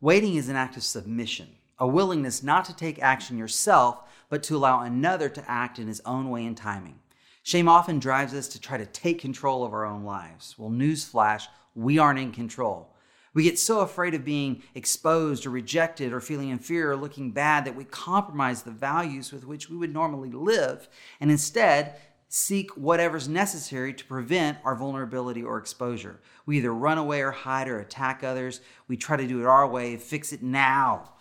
Waiting 0.00 0.36
is 0.36 0.48
an 0.48 0.56
act 0.56 0.76
of 0.76 0.82
submission 0.82 1.48
a 1.78 1.86
willingness 1.86 2.42
not 2.42 2.64
to 2.64 2.74
take 2.74 3.02
action 3.02 3.36
yourself, 3.36 4.00
but 4.28 4.42
to 4.42 4.56
allow 4.56 4.80
another 4.80 5.28
to 5.28 5.50
act 5.50 5.78
in 5.78 5.86
his 5.86 6.00
own 6.06 6.30
way 6.30 6.44
and 6.46 6.56
timing. 6.56 6.98
Shame 7.42 7.68
often 7.68 7.98
drives 7.98 8.34
us 8.34 8.48
to 8.48 8.60
try 8.60 8.78
to 8.78 8.86
take 8.86 9.20
control 9.20 9.64
of 9.64 9.72
our 9.72 9.84
own 9.84 10.04
lives. 10.04 10.54
Well, 10.58 10.70
newsflash, 10.70 11.46
we 11.74 11.98
aren't 11.98 12.18
in 12.18 12.32
control. 12.32 12.92
We 13.36 13.42
get 13.42 13.58
so 13.58 13.80
afraid 13.80 14.14
of 14.14 14.24
being 14.24 14.62
exposed 14.74 15.44
or 15.44 15.50
rejected 15.50 16.14
or 16.14 16.22
feeling 16.22 16.48
inferior 16.48 16.92
or 16.92 16.96
looking 16.96 17.32
bad 17.32 17.66
that 17.66 17.76
we 17.76 17.84
compromise 17.84 18.62
the 18.62 18.70
values 18.70 19.30
with 19.30 19.46
which 19.46 19.68
we 19.68 19.76
would 19.76 19.92
normally 19.92 20.30
live 20.30 20.88
and 21.20 21.30
instead 21.30 21.96
seek 22.30 22.70
whatever's 22.78 23.28
necessary 23.28 23.92
to 23.92 24.06
prevent 24.06 24.56
our 24.64 24.74
vulnerability 24.74 25.42
or 25.42 25.58
exposure. 25.58 26.18
We 26.46 26.56
either 26.56 26.72
run 26.72 26.96
away 26.96 27.20
or 27.20 27.30
hide 27.30 27.68
or 27.68 27.78
attack 27.78 28.24
others. 28.24 28.62
We 28.88 28.96
try 28.96 29.18
to 29.18 29.26
do 29.26 29.40
it 29.42 29.46
our 29.46 29.68
way, 29.68 29.98
fix 29.98 30.32
it 30.32 30.42
now. 30.42 31.12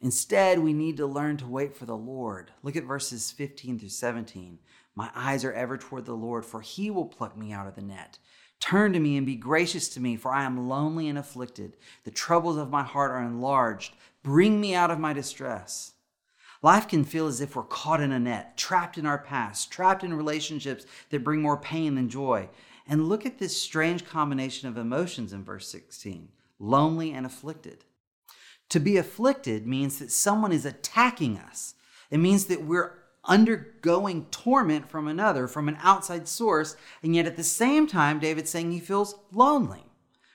Instead, 0.00 0.60
we 0.60 0.72
need 0.72 0.96
to 0.98 1.06
learn 1.06 1.36
to 1.38 1.48
wait 1.48 1.76
for 1.76 1.84
the 1.84 1.96
Lord. 1.96 2.52
Look 2.62 2.76
at 2.76 2.84
verses 2.84 3.32
15 3.32 3.80
through 3.80 3.88
17. 3.88 4.60
My 4.96 5.10
eyes 5.14 5.44
are 5.44 5.52
ever 5.52 5.76
toward 5.76 6.06
the 6.06 6.14
Lord, 6.14 6.44
for 6.44 6.62
he 6.62 6.90
will 6.90 7.04
pluck 7.04 7.36
me 7.36 7.52
out 7.52 7.66
of 7.66 7.74
the 7.74 7.82
net. 7.82 8.18
Turn 8.58 8.94
to 8.94 8.98
me 8.98 9.18
and 9.18 9.26
be 9.26 9.36
gracious 9.36 9.88
to 9.90 10.00
me, 10.00 10.16
for 10.16 10.32
I 10.32 10.44
am 10.44 10.68
lonely 10.68 11.08
and 11.08 11.18
afflicted. 11.18 11.76
The 12.04 12.10
troubles 12.10 12.56
of 12.56 12.70
my 12.70 12.82
heart 12.82 13.10
are 13.10 13.22
enlarged. 13.22 13.94
Bring 14.22 14.60
me 14.60 14.74
out 14.74 14.90
of 14.90 14.98
my 14.98 15.12
distress. 15.12 15.92
Life 16.62 16.88
can 16.88 17.04
feel 17.04 17.26
as 17.26 17.42
if 17.42 17.54
we're 17.54 17.64
caught 17.64 18.00
in 18.00 18.12
a 18.12 18.18
net, 18.18 18.56
trapped 18.56 18.96
in 18.96 19.04
our 19.04 19.18
past, 19.18 19.70
trapped 19.70 20.02
in 20.02 20.14
relationships 20.14 20.86
that 21.10 21.22
bring 21.22 21.42
more 21.42 21.58
pain 21.58 21.94
than 21.94 22.08
joy. 22.08 22.48
And 22.88 23.08
look 23.08 23.26
at 23.26 23.38
this 23.38 23.60
strange 23.60 24.06
combination 24.06 24.68
of 24.68 24.78
emotions 24.78 25.32
in 25.32 25.44
verse 25.44 25.68
16 25.68 26.30
lonely 26.58 27.12
and 27.12 27.26
afflicted. 27.26 27.84
To 28.70 28.80
be 28.80 28.96
afflicted 28.96 29.66
means 29.66 29.98
that 29.98 30.10
someone 30.10 30.50
is 30.50 30.64
attacking 30.64 31.38
us. 31.38 31.74
It 32.10 32.18
means 32.18 32.46
that 32.46 32.64
we're 32.64 32.94
undergoing 33.26 34.26
torment 34.30 34.88
from 34.88 35.08
another, 35.08 35.46
from 35.46 35.68
an 35.68 35.78
outside 35.82 36.28
source, 36.28 36.76
and 37.02 37.14
yet 37.14 37.26
at 37.26 37.36
the 37.36 37.44
same 37.44 37.86
time, 37.86 38.18
David's 38.18 38.50
saying 38.50 38.72
he 38.72 38.80
feels 38.80 39.16
lonely. 39.32 39.84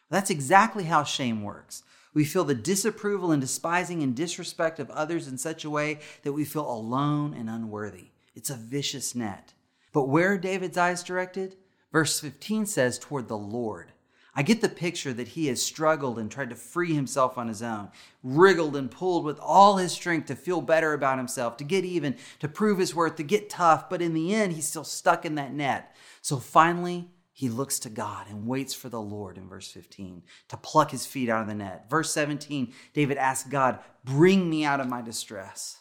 That's 0.10 0.29
exactly 0.29 0.86
how 0.86 1.03
shame 1.03 1.43
works. 1.43 1.83
We 2.13 2.25
feel 2.25 2.43
the 2.43 2.55
disapproval 2.55 3.31
and 3.31 3.41
despising 3.41 4.03
and 4.03 4.15
disrespect 4.15 4.79
of 4.79 4.89
others 4.91 5.27
in 5.27 5.38
such 5.38 5.63
a 5.63 5.69
way 5.69 6.00
that 6.24 6.33
we 6.33 6.43
feel 6.43 6.69
alone 6.69 7.33
and 7.33 7.50
unworthy. 7.50 8.07
It's 8.36 8.50
a 8.50 8.55
vicious 8.55 9.15
net. 9.15 9.53
But 9.93 10.10
where 10.10 10.33
are 10.33 10.38
David's 10.38 10.77
eyes 10.77 11.03
directed? 11.03 11.55
Verse 11.91 12.19
15 12.19 12.65
says, 12.65 13.00
toward 13.00 13.27
the 13.27 13.38
Lord. 13.38 13.90
I 14.33 14.43
get 14.43 14.61
the 14.61 14.69
picture 14.69 15.11
that 15.13 15.29
he 15.29 15.47
has 15.47 15.61
struggled 15.61 16.17
and 16.17 16.31
tried 16.31 16.51
to 16.51 16.55
free 16.55 16.93
himself 16.93 17.38
on 17.38 17.50
his 17.50 17.61
own, 17.61 17.89
wriggled 18.23 18.77
and 18.77 18.89
pulled 18.89 19.25
with 19.25 19.39
all 19.39 19.77
his 19.77 19.91
strength 19.91 20.27
to 20.27 20.35
feel 20.35 20.61
better 20.61 20.93
about 20.93 21.17
himself, 21.17 21.57
to 21.57 21.65
get 21.65 21.83
even, 21.83 22.15
to 22.39 22.47
prove 22.47 22.77
his 22.79 22.95
worth, 22.95 23.17
to 23.17 23.23
get 23.23 23.50
tough, 23.50 23.89
but 23.89 24.01
in 24.01 24.13
the 24.13 24.33
end, 24.33 24.53
he's 24.53 24.67
still 24.67 24.85
stuck 24.85 25.25
in 25.25 25.35
that 25.35 25.53
net. 25.53 25.95
So 26.21 26.38
finally, 26.38 27.09
he 27.33 27.50
looks 27.50 27.79
to 27.79 27.89
God 27.89 28.27
and 28.29 28.47
waits 28.47 28.73
for 28.73 28.88
the 28.88 29.01
Lord 29.01 29.38
in 29.38 29.50
verse 29.50 29.69
15 29.71 30.23
to 30.50 30.57
pluck 30.57 30.91
his 30.91 31.05
feet 31.05 31.27
out 31.27 31.41
of 31.41 31.47
the 31.47 31.55
net. 31.55 31.89
Verse 31.89 32.13
17, 32.13 32.73
David 32.93 33.17
asks 33.17 33.50
God, 33.50 33.79
Bring 34.05 34.50
me 34.50 34.63
out 34.63 34.79
of 34.79 34.88
my 34.88 35.01
distress. 35.01 35.79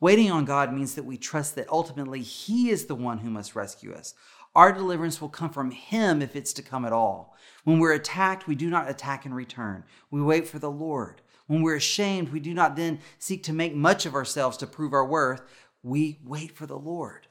Waiting 0.00 0.30
on 0.30 0.44
God 0.44 0.72
means 0.72 0.94
that 0.94 1.04
we 1.04 1.16
trust 1.16 1.54
that 1.54 1.68
ultimately 1.70 2.20
He 2.20 2.70
is 2.70 2.86
the 2.86 2.94
one 2.94 3.18
who 3.18 3.30
must 3.30 3.54
rescue 3.54 3.92
us. 3.92 4.14
Our 4.54 4.72
deliverance 4.72 5.20
will 5.20 5.28
come 5.28 5.50
from 5.50 5.70
Him 5.70 6.22
if 6.22 6.36
it's 6.36 6.52
to 6.54 6.62
come 6.62 6.84
at 6.84 6.92
all. 6.92 7.36
When 7.64 7.78
we're 7.78 7.92
attacked, 7.92 8.46
we 8.46 8.54
do 8.54 8.70
not 8.70 8.88
attack 8.88 9.26
in 9.26 9.34
return. 9.34 9.84
We 10.10 10.22
wait 10.22 10.46
for 10.46 10.58
the 10.58 10.70
Lord. 10.70 11.22
When 11.46 11.62
we're 11.62 11.76
ashamed, 11.76 12.30
we 12.30 12.40
do 12.40 12.54
not 12.54 12.76
then 12.76 13.00
seek 13.18 13.42
to 13.44 13.52
make 13.52 13.74
much 13.74 14.06
of 14.06 14.14
ourselves 14.14 14.56
to 14.58 14.66
prove 14.66 14.92
our 14.92 15.04
worth. 15.04 15.42
We 15.82 16.20
wait 16.24 16.52
for 16.52 16.66
the 16.66 16.78
Lord. 16.78 17.26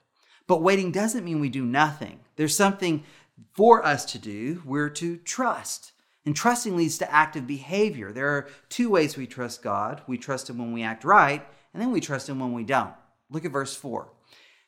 But 0.45 0.61
waiting 0.61 0.91
doesn't 0.91 1.23
mean 1.23 1.39
we 1.39 1.49
do 1.49 1.65
nothing. 1.65 2.19
There's 2.35 2.55
something 2.55 3.03
for 3.53 3.85
us 3.85 4.05
to 4.11 4.19
do. 4.19 4.61
We're 4.65 4.89
to 4.89 5.17
trust. 5.17 5.93
And 6.25 6.35
trusting 6.35 6.75
leads 6.75 6.97
to 6.99 7.11
active 7.11 7.47
behavior. 7.47 8.11
There 8.11 8.29
are 8.29 8.49
two 8.69 8.89
ways 8.89 9.17
we 9.17 9.27
trust 9.27 9.63
God 9.63 10.01
we 10.07 10.17
trust 10.17 10.49
Him 10.49 10.57
when 10.57 10.73
we 10.73 10.83
act 10.83 11.03
right, 11.03 11.45
and 11.73 11.81
then 11.81 11.91
we 11.91 11.99
trust 11.99 12.29
Him 12.29 12.39
when 12.39 12.53
we 12.53 12.63
don't. 12.63 12.93
Look 13.29 13.45
at 13.45 13.51
verse 13.51 13.75
4. 13.75 14.09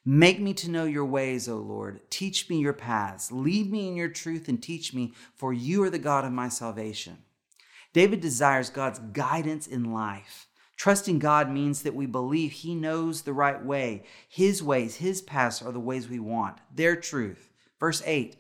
Make 0.08 0.40
me 0.40 0.54
to 0.56 0.70
know 0.70 0.86
your 0.86 1.06
ways, 1.06 1.50
O 1.50 1.58
Lord. 1.58 2.00
Teach 2.12 2.48
me 2.48 2.60
your 2.60 2.74
paths. 2.74 3.32
Lead 3.32 3.72
me 3.72 3.88
in 3.88 3.96
your 3.96 4.10
truth 4.10 4.48
and 4.48 4.62
teach 4.62 4.94
me, 4.94 5.14
for 5.34 5.52
you 5.52 5.82
are 5.82 5.90
the 5.90 5.98
God 5.98 6.24
of 6.24 6.32
my 6.32 6.48
salvation. 6.48 7.18
David 7.92 8.22
desires 8.22 8.70
God's 8.70 9.00
guidance 9.00 9.66
in 9.66 9.92
life. 9.92 10.48
Trusting 10.78 11.18
God 11.18 11.50
means 11.50 11.82
that 11.82 11.96
we 11.96 12.06
believe 12.06 12.52
He 12.52 12.76
knows 12.76 13.22
the 13.22 13.34
right 13.34 13.64
way. 13.64 14.04
His 14.30 14.62
ways, 14.62 14.98
His 14.98 15.24
paths 15.24 15.62
are 15.62 15.72
the 15.72 15.80
ways 15.80 16.08
we 16.08 16.20
want, 16.20 16.58
their 16.72 16.96
truth. 16.96 17.50
Verse 17.80 18.04
8 18.06 18.36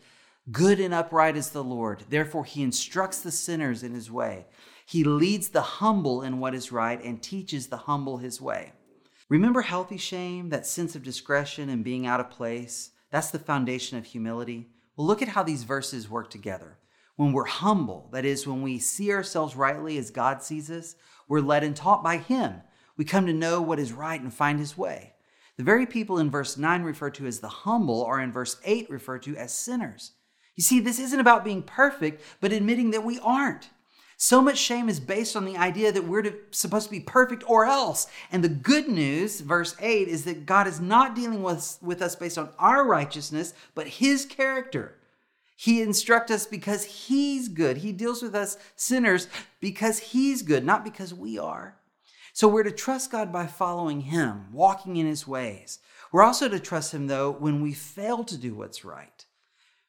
Good 0.51 0.79
and 0.79 0.93
upright 0.93 1.35
is 1.35 1.49
the 1.49 1.63
Lord. 1.63 2.03
Therefore, 2.09 2.45
He 2.45 2.61
instructs 2.61 3.21
the 3.21 3.31
sinners 3.31 3.81
in 3.81 3.95
His 3.95 4.11
way. 4.11 4.45
He 4.85 5.03
leads 5.03 5.49
the 5.49 5.61
humble 5.61 6.21
in 6.21 6.37
what 6.37 6.53
is 6.53 6.71
right 6.71 7.03
and 7.03 7.23
teaches 7.23 7.67
the 7.67 7.77
humble 7.77 8.17
His 8.17 8.39
way. 8.39 8.73
Remember 9.27 9.61
healthy 9.61 9.97
shame, 9.97 10.49
that 10.49 10.67
sense 10.67 10.95
of 10.95 11.01
discretion 11.01 11.67
and 11.67 11.83
being 11.83 12.05
out 12.05 12.19
of 12.19 12.29
place? 12.29 12.91
That's 13.09 13.31
the 13.31 13.39
foundation 13.39 13.97
of 13.97 14.05
humility. 14.05 14.69
Well, 14.95 15.07
look 15.07 15.23
at 15.23 15.29
how 15.29 15.41
these 15.41 15.63
verses 15.63 16.07
work 16.07 16.29
together. 16.29 16.77
When 17.15 17.31
we're 17.31 17.45
humble, 17.45 18.09
that 18.13 18.23
is, 18.23 18.45
when 18.45 18.61
we 18.61 18.77
see 18.77 19.11
ourselves 19.11 19.55
rightly 19.55 19.97
as 19.97 20.11
God 20.11 20.43
sees 20.43 20.69
us, 20.69 20.95
we're 21.27 21.39
led 21.39 21.63
and 21.63 21.75
taught 21.75 22.03
by 22.03 22.17
Him. 22.17 22.61
We 22.97 23.05
come 23.05 23.25
to 23.25 23.33
know 23.33 23.61
what 23.61 23.79
is 23.79 23.93
right 23.93 24.21
and 24.21 24.31
find 24.31 24.59
His 24.59 24.77
way. 24.77 25.13
The 25.57 25.63
very 25.63 25.87
people 25.87 26.19
in 26.19 26.29
verse 26.29 26.55
9 26.55 26.83
referred 26.83 27.15
to 27.15 27.25
as 27.25 27.39
the 27.39 27.47
humble 27.47 28.03
are 28.03 28.21
in 28.21 28.31
verse 28.31 28.57
8 28.63 28.91
referred 28.91 29.23
to 29.23 29.35
as 29.37 29.57
sinners. 29.57 30.11
You 30.55 30.63
see, 30.63 30.79
this 30.79 30.99
isn't 30.99 31.19
about 31.19 31.43
being 31.43 31.63
perfect, 31.63 32.21
but 32.41 32.53
admitting 32.53 32.91
that 32.91 33.03
we 33.03 33.17
aren't. 33.19 33.69
So 34.17 34.41
much 34.41 34.57
shame 34.57 34.87
is 34.87 34.99
based 34.99 35.35
on 35.35 35.43
the 35.45 35.57
idea 35.57 35.91
that 35.91 36.07
we're 36.07 36.21
to, 36.21 36.33
supposed 36.51 36.85
to 36.85 36.91
be 36.91 37.01
perfect 37.01 37.43
or 37.47 37.65
else. 37.65 38.07
And 38.31 38.43
the 38.43 38.49
good 38.49 38.87
news, 38.87 39.41
verse 39.41 39.75
8, 39.79 40.07
is 40.07 40.23
that 40.23 40.45
God 40.45 40.67
is 40.67 40.79
not 40.79 41.15
dealing 41.15 41.43
with, 41.43 41.77
with 41.81 42.01
us 42.01 42.15
based 42.15 42.37
on 42.37 42.49
our 42.57 42.85
righteousness, 42.85 43.53
but 43.73 43.87
His 43.87 44.25
character. 44.25 44.95
He 45.57 45.81
instructs 45.81 46.31
us 46.31 46.45
because 46.45 46.85
He's 46.85 47.49
good. 47.49 47.77
He 47.77 47.91
deals 47.91 48.21
with 48.21 48.35
us 48.35 48.57
sinners 48.75 49.27
because 49.59 49.99
He's 49.99 50.41
good, 50.41 50.65
not 50.65 50.85
because 50.85 51.13
we 51.13 51.37
are. 51.37 51.77
So 52.31 52.47
we're 52.47 52.63
to 52.63 52.71
trust 52.71 53.11
God 53.11 53.33
by 53.33 53.47
following 53.47 54.01
Him, 54.01 54.51
walking 54.53 54.95
in 54.95 55.05
His 55.05 55.27
ways. 55.27 55.79
We're 56.11 56.23
also 56.23 56.47
to 56.47 56.59
trust 56.59 56.93
Him, 56.93 57.07
though, 57.07 57.31
when 57.31 57.61
we 57.61 57.73
fail 57.73 58.23
to 58.23 58.37
do 58.37 58.55
what's 58.55 58.85
right. 58.85 59.25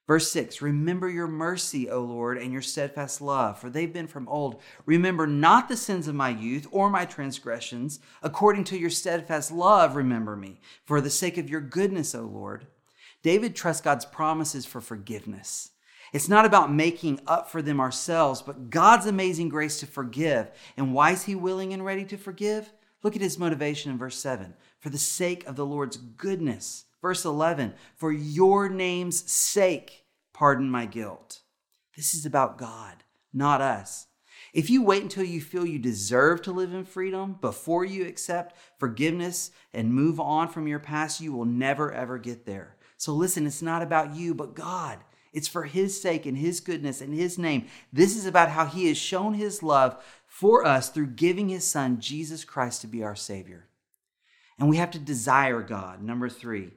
Verse 0.07 0.31
6 0.31 0.63
Remember 0.63 1.09
your 1.09 1.27
mercy, 1.27 1.91
O 1.91 2.01
Lord, 2.01 2.39
and 2.39 2.53
your 2.53 2.63
steadfast 2.63 3.21
love, 3.21 3.59
for 3.59 3.71
they've 3.71 3.93
been 3.93 4.07
from 4.07 4.29
old. 4.29 4.61
Remember 4.85 5.27
not 5.27 5.69
the 5.69 5.77
sins 5.77 6.09
of 6.09 6.15
my 6.15 6.29
youth 6.29 6.67
or 6.71 6.91
my 6.91 7.05
transgressions. 7.05 7.99
According 8.23 8.65
to 8.65 8.79
your 8.79 8.91
steadfast 8.91 9.51
love, 9.51 9.97
remember 9.97 10.37
me, 10.37 10.61
for 10.85 11.01
the 11.01 11.11
sake 11.11 11.39
of 11.39 11.51
your 11.51 11.61
goodness, 11.61 12.15
O 12.15 12.23
Lord. 12.23 12.67
David 13.23 13.57
trusts 13.57 13.83
God's 13.83 14.05
promises 14.05 14.65
for 14.65 14.81
forgiveness. 14.81 15.71
It's 16.13 16.29
not 16.29 16.45
about 16.45 16.73
making 16.73 17.21
up 17.27 17.51
for 17.51 17.61
them 17.61 17.81
ourselves, 17.81 18.41
but 18.41 18.71
God's 18.71 19.07
amazing 19.07 19.49
grace 19.49 19.81
to 19.81 19.87
forgive. 19.87 20.51
And 20.77 20.95
why 20.95 21.11
is 21.11 21.25
he 21.25 21.35
willing 21.35 21.73
and 21.73 21.85
ready 21.85 22.05
to 22.05 22.17
forgive? 22.17 22.73
Look 23.03 23.17
at 23.17 23.23
his 23.23 23.39
motivation 23.39 23.91
in 23.91 23.99
verse 23.99 24.17
7 24.19 24.55
for 24.79 24.91
the 24.91 24.99
sake 24.99 25.45
of 25.47 25.57
the 25.57 25.67
Lord's 25.67 25.97
goodness. 25.97 26.85
Verse 27.07 27.25
11, 27.25 27.73
for 27.95 28.11
your 28.11 28.69
name's 28.69 29.31
sake, 29.31 30.07
pardon 30.33 30.69
my 30.69 30.87
guilt. 30.87 31.43
This 31.97 32.15
is 32.15 32.27
about 32.27 32.59
God, 32.59 33.05
not 33.33 33.61
us. 33.61 34.09
If 34.53 34.71
you 34.71 34.83
wait 34.83 35.05
until 35.05 35.23
you 35.23 35.41
feel 35.41 35.65
you 35.65 35.79
deserve 35.79 36.43
to 36.43 36.51
live 36.51 36.75
in 36.75 36.85
freedom 36.85 37.39
before 37.41 37.85
you 37.85 38.09
accept 38.09 38.57
forgiveness 38.81 39.53
and 39.73 39.95
move 39.95 40.19
on 40.19 40.49
from 40.49 40.67
your 40.67 40.81
past, 40.81 41.21
you 41.21 41.33
will 41.33 41.45
never, 41.45 41.93
ever 41.93 42.19
get 42.19 42.45
there. 42.45 42.75
So 42.97 43.13
listen, 43.13 43.47
it's 43.47 43.63
not 43.63 43.83
about 43.83 44.17
you, 44.17 44.35
but 44.35 44.57
God. 44.57 44.99
It's 45.33 45.47
for 45.47 45.63
His 45.63 46.03
sake 46.03 46.27
and 46.27 46.37
His 46.37 46.59
goodness 46.59 47.01
and 47.01 47.15
His 47.15 47.39
name. 47.39 47.67
This 47.93 48.17
is 48.17 48.27
about 48.27 48.49
how 48.49 48.67
He 48.67 48.89
has 48.89 48.99
shown 48.99 49.35
His 49.35 49.63
love 49.63 50.05
for 50.27 50.67
us 50.67 50.89
through 50.89 51.11
giving 51.13 51.51
His 51.51 51.65
Son, 51.65 52.01
Jesus 52.01 52.45
Christ, 52.45 52.81
to 52.81 52.89
be 52.89 53.05
our 53.05 53.15
Savior. 53.15 53.69
And 54.59 54.69
we 54.69 54.79
have 54.79 54.91
to 54.91 54.99
desire 54.99 55.63
God. 55.63 56.03
Number 56.03 56.29
three, 56.29 56.73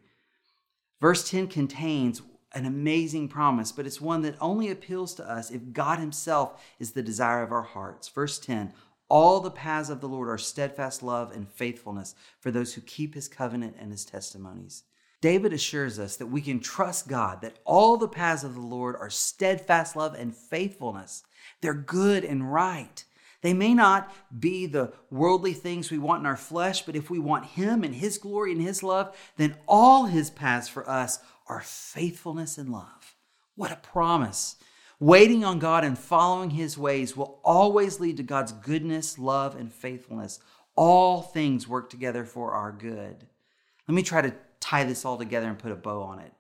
verse 1.00 1.30
10 1.30 1.48
contains 1.48 2.22
an 2.54 2.66
amazing 2.66 3.28
promise, 3.28 3.72
but 3.72 3.86
it's 3.86 4.02
one 4.02 4.22
that 4.24 4.36
only 4.42 4.70
appeals 4.70 5.14
to 5.16 5.30
us 5.30 5.52
if 5.52 5.72
God 5.72 6.00
Himself 6.00 6.64
is 6.80 6.92
the 6.92 7.04
desire 7.04 7.44
of 7.44 7.52
our 7.52 7.62
hearts. 7.62 8.08
Verse 8.10 8.40
10 8.40 8.74
All 9.08 9.40
the 9.40 9.52
paths 9.52 9.90
of 9.90 10.02
the 10.02 10.08
Lord 10.08 10.30
are 10.30 10.38
steadfast 10.38 11.04
love 11.04 11.32
and 11.32 11.48
faithfulness 11.48 12.16
for 12.40 12.52
those 12.52 12.74
who 12.74 12.82
keep 12.82 13.14
His 13.14 13.28
covenant 13.28 13.76
and 13.80 13.92
His 13.92 14.06
testimonies. 14.06 14.84
David 15.22 15.52
assures 15.52 16.00
us 16.00 16.16
that 16.16 16.28
we 16.28 16.42
can 16.42 16.62
trust 16.62 17.10
God, 17.10 17.42
that 17.42 17.60
all 17.66 17.98
the 17.98 18.08
paths 18.08 18.44
of 18.44 18.54
the 18.54 18.62
Lord 18.62 18.96
are 18.96 19.10
steadfast 19.10 19.96
love 19.96 20.16
and 20.16 20.36
faithfulness. 20.36 21.24
They're 21.62 21.74
good 21.74 22.24
and 22.24 22.52
right. 22.52 23.04
They 23.42 23.54
may 23.54 23.74
not 23.74 24.14
be 24.38 24.66
the 24.66 24.92
worldly 25.10 25.54
things 25.54 25.90
we 25.90 25.98
want 25.98 26.22
in 26.22 26.26
our 26.26 26.36
flesh, 26.36 26.82
but 26.82 26.96
if 26.96 27.10
we 27.10 27.20
want 27.20 27.46
Him 27.46 27.84
and 27.84 27.96
His 27.96 28.18
glory 28.18 28.52
and 28.52 28.62
His 28.62 28.84
love, 28.84 29.16
then 29.38 29.56
all 29.68 30.06
His 30.08 30.30
paths 30.30 30.68
for 30.68 30.88
us 30.90 31.20
are 31.48 31.62
faithfulness 31.62 32.58
and 32.58 32.70
love. 32.70 33.16
What 33.56 33.72
a 33.72 33.78
promise. 33.78 34.58
Waiting 35.00 35.46
on 35.46 35.60
God 35.60 35.86
and 35.86 35.98
following 35.98 36.50
His 36.50 36.78
ways 36.78 37.16
will 37.16 37.40
always 37.44 38.02
lead 38.02 38.18
to 38.18 38.24
God's 38.24 38.52
goodness, 38.52 39.18
love, 39.18 39.56
and 39.56 39.72
faithfulness. 39.72 40.40
All 40.76 41.22
things 41.22 41.68
work 41.68 41.90
together 41.90 42.26
for 42.26 42.52
our 42.52 42.72
good. 42.74 43.26
Let 43.88 43.96
me 43.96 44.04
try 44.04 44.22
to 44.22 44.36
tie 44.60 44.84
this 44.84 45.06
all 45.06 45.18
together 45.18 45.48
and 45.48 45.58
put 45.58 45.72
a 45.72 45.76
bow 45.76 46.02
on 46.02 46.20
it. 46.20 46.34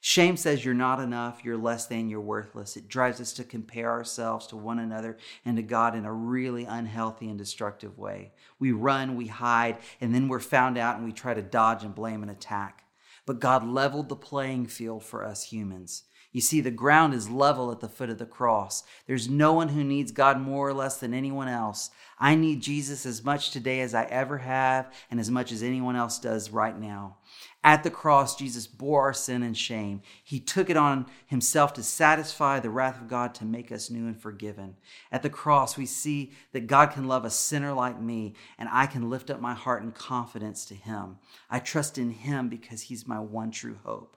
Shame 0.00 0.36
says 0.36 0.64
you're 0.64 0.74
not 0.74 1.00
enough, 1.00 1.44
you're 1.44 1.56
less 1.56 1.86
than, 1.86 2.08
you're 2.08 2.20
worthless. 2.20 2.76
It 2.76 2.88
drives 2.88 3.20
us 3.20 3.32
to 3.34 3.44
compare 3.44 3.90
ourselves 3.90 4.46
to 4.48 4.56
one 4.56 4.78
another 4.78 5.18
and 5.44 5.56
to 5.56 5.62
God 5.62 5.96
in 5.96 6.04
a 6.04 6.12
really 6.12 6.64
unhealthy 6.64 7.28
and 7.28 7.36
destructive 7.36 7.98
way. 7.98 8.32
We 8.60 8.70
run, 8.70 9.16
we 9.16 9.26
hide, 9.26 9.78
and 10.00 10.14
then 10.14 10.28
we're 10.28 10.38
found 10.38 10.78
out 10.78 10.96
and 10.96 11.04
we 11.04 11.12
try 11.12 11.34
to 11.34 11.42
dodge 11.42 11.82
and 11.82 11.94
blame 11.94 12.22
and 12.22 12.30
attack. 12.30 12.84
But 13.26 13.40
God 13.40 13.66
leveled 13.66 14.08
the 14.08 14.16
playing 14.16 14.68
field 14.68 15.02
for 15.02 15.24
us 15.24 15.44
humans. 15.44 16.04
You 16.38 16.42
see, 16.42 16.60
the 16.60 16.70
ground 16.70 17.14
is 17.14 17.28
level 17.28 17.72
at 17.72 17.80
the 17.80 17.88
foot 17.88 18.10
of 18.10 18.18
the 18.18 18.24
cross. 18.24 18.84
There's 19.08 19.28
no 19.28 19.52
one 19.54 19.70
who 19.70 19.82
needs 19.82 20.12
God 20.12 20.40
more 20.40 20.68
or 20.68 20.72
less 20.72 20.98
than 20.98 21.12
anyone 21.12 21.48
else. 21.48 21.90
I 22.16 22.36
need 22.36 22.60
Jesus 22.60 23.04
as 23.04 23.24
much 23.24 23.50
today 23.50 23.80
as 23.80 23.92
I 23.92 24.04
ever 24.04 24.38
have 24.38 24.94
and 25.10 25.18
as 25.18 25.32
much 25.32 25.50
as 25.50 25.64
anyone 25.64 25.96
else 25.96 26.20
does 26.20 26.50
right 26.50 26.78
now. 26.78 27.16
At 27.64 27.82
the 27.82 27.90
cross, 27.90 28.36
Jesus 28.36 28.68
bore 28.68 29.02
our 29.02 29.12
sin 29.12 29.42
and 29.42 29.58
shame. 29.58 30.00
He 30.22 30.38
took 30.38 30.70
it 30.70 30.76
on 30.76 31.06
himself 31.26 31.72
to 31.72 31.82
satisfy 31.82 32.60
the 32.60 32.70
wrath 32.70 33.00
of 33.00 33.08
God 33.08 33.34
to 33.34 33.44
make 33.44 33.72
us 33.72 33.90
new 33.90 34.06
and 34.06 34.16
forgiven. 34.16 34.76
At 35.10 35.24
the 35.24 35.30
cross, 35.30 35.76
we 35.76 35.86
see 35.86 36.30
that 36.52 36.68
God 36.68 36.92
can 36.92 37.08
love 37.08 37.24
a 37.24 37.30
sinner 37.30 37.72
like 37.72 38.00
me, 38.00 38.34
and 38.60 38.68
I 38.70 38.86
can 38.86 39.10
lift 39.10 39.28
up 39.28 39.40
my 39.40 39.54
heart 39.54 39.82
in 39.82 39.90
confidence 39.90 40.64
to 40.66 40.76
him. 40.76 41.18
I 41.50 41.58
trust 41.58 41.98
in 41.98 42.12
him 42.12 42.48
because 42.48 42.82
he's 42.82 43.08
my 43.08 43.18
one 43.18 43.50
true 43.50 43.80
hope. 43.82 44.14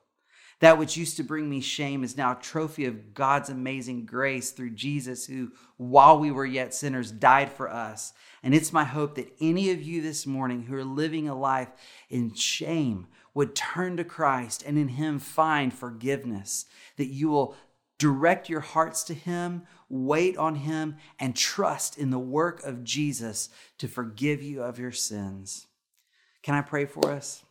That 0.62 0.78
which 0.78 0.96
used 0.96 1.18
to 1.18 1.24
bring 1.24 1.50
me 1.50 1.60
shame 1.60 2.04
is 2.04 2.16
now 2.16 2.34
a 2.34 2.42
trophy 2.42 2.86
of 2.86 3.16
God's 3.16 3.50
amazing 3.50 4.06
grace 4.06 4.52
through 4.52 4.70
Jesus, 4.72 5.26
who, 5.26 5.52
while 5.78 6.20
we 6.20 6.30
were 6.30 6.46
yet 6.46 6.74
sinners, 6.74 7.12
died 7.12 7.52
for 7.52 7.68
us. 7.68 8.14
And 8.44 8.54
it's 8.54 8.72
my 8.72 8.84
hope 8.84 9.16
that 9.16 9.34
any 9.42 9.72
of 9.72 9.82
you 9.82 10.04
this 10.04 10.28
morning 10.28 10.64
who 10.64 10.76
are 10.76 10.86
living 10.86 11.28
a 11.28 11.36
life 11.36 11.70
in 12.10 12.36
shame 12.36 13.08
would 13.34 13.56
turn 13.56 13.98
to 13.98 14.04
Christ 14.04 14.64
and 14.66 14.78
in 14.78 14.90
Him 14.90 15.18
find 15.18 15.74
forgiveness, 15.74 16.66
that 16.96 17.08
you 17.08 17.30
will 17.30 17.56
direct 17.98 18.48
your 18.48 18.60
hearts 18.60 19.04
to 19.06 19.16
Him, 19.16 19.64
wait 19.90 20.38
on 20.38 20.56
Him, 20.56 20.98
and 21.20 21.36
trust 21.36 21.98
in 21.98 22.12
the 22.12 22.20
work 22.20 22.64
of 22.64 22.84
Jesus 22.84 23.50
to 23.80 23.88
forgive 23.88 24.44
you 24.44 24.62
of 24.62 24.78
your 24.78 24.92
sins. 24.92 25.66
Can 26.44 26.54
I 26.54 26.62
pray 26.62 26.86
for 26.86 27.10
us? 27.10 27.44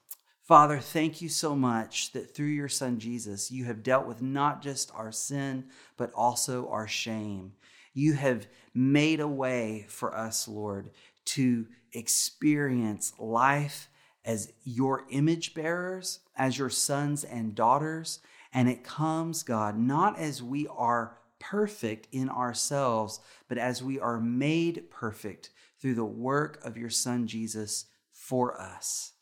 Father, 0.50 0.80
thank 0.80 1.22
you 1.22 1.28
so 1.28 1.54
much 1.54 2.10
that 2.10 2.34
through 2.34 2.48
your 2.48 2.68
Son 2.68 2.98
Jesus, 2.98 3.52
you 3.52 3.66
have 3.66 3.84
dealt 3.84 4.08
with 4.08 4.20
not 4.20 4.62
just 4.62 4.90
our 4.96 5.12
sin, 5.12 5.66
but 5.96 6.12
also 6.12 6.68
our 6.70 6.88
shame. 6.88 7.52
You 7.94 8.14
have 8.14 8.48
made 8.74 9.20
a 9.20 9.28
way 9.28 9.86
for 9.88 10.12
us, 10.12 10.48
Lord, 10.48 10.90
to 11.26 11.68
experience 11.92 13.12
life 13.16 13.90
as 14.24 14.52
your 14.64 15.04
image 15.10 15.54
bearers, 15.54 16.18
as 16.34 16.58
your 16.58 16.68
sons 16.68 17.22
and 17.22 17.54
daughters. 17.54 18.18
And 18.52 18.68
it 18.68 18.82
comes, 18.82 19.44
God, 19.44 19.78
not 19.78 20.18
as 20.18 20.42
we 20.42 20.66
are 20.66 21.16
perfect 21.38 22.08
in 22.10 22.28
ourselves, 22.28 23.20
but 23.46 23.56
as 23.56 23.84
we 23.84 24.00
are 24.00 24.18
made 24.18 24.90
perfect 24.90 25.50
through 25.80 25.94
the 25.94 26.04
work 26.04 26.60
of 26.64 26.76
your 26.76 26.90
Son 26.90 27.28
Jesus 27.28 27.84
for 28.10 28.60
us. 28.60 29.12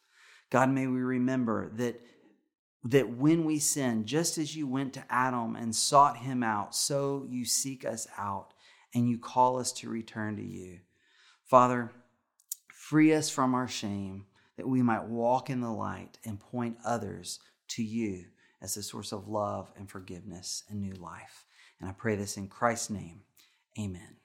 God, 0.50 0.70
may 0.70 0.86
we 0.86 1.00
remember 1.00 1.70
that, 1.76 2.00
that 2.84 3.10
when 3.10 3.44
we 3.44 3.58
sin, 3.58 4.06
just 4.06 4.38
as 4.38 4.56
you 4.56 4.66
went 4.66 4.94
to 4.94 5.04
Adam 5.10 5.56
and 5.56 5.74
sought 5.74 6.18
him 6.18 6.42
out, 6.42 6.74
so 6.74 7.26
you 7.28 7.44
seek 7.44 7.84
us 7.84 8.06
out 8.16 8.54
and 8.94 9.08
you 9.08 9.18
call 9.18 9.58
us 9.58 9.72
to 9.72 9.90
return 9.90 10.36
to 10.36 10.44
you. 10.44 10.78
Father, 11.44 11.92
free 12.68 13.12
us 13.12 13.28
from 13.28 13.54
our 13.54 13.68
shame 13.68 14.26
that 14.56 14.68
we 14.68 14.82
might 14.82 15.04
walk 15.04 15.50
in 15.50 15.60
the 15.60 15.70
light 15.70 16.18
and 16.24 16.40
point 16.40 16.76
others 16.84 17.38
to 17.68 17.82
you 17.82 18.24
as 18.60 18.76
a 18.76 18.82
source 18.82 19.12
of 19.12 19.28
love 19.28 19.70
and 19.76 19.88
forgiveness 19.88 20.64
and 20.68 20.80
new 20.80 20.94
life. 20.94 21.44
And 21.80 21.88
I 21.88 21.92
pray 21.92 22.16
this 22.16 22.36
in 22.36 22.48
Christ's 22.48 22.90
name. 22.90 23.20
Amen. 23.78 24.17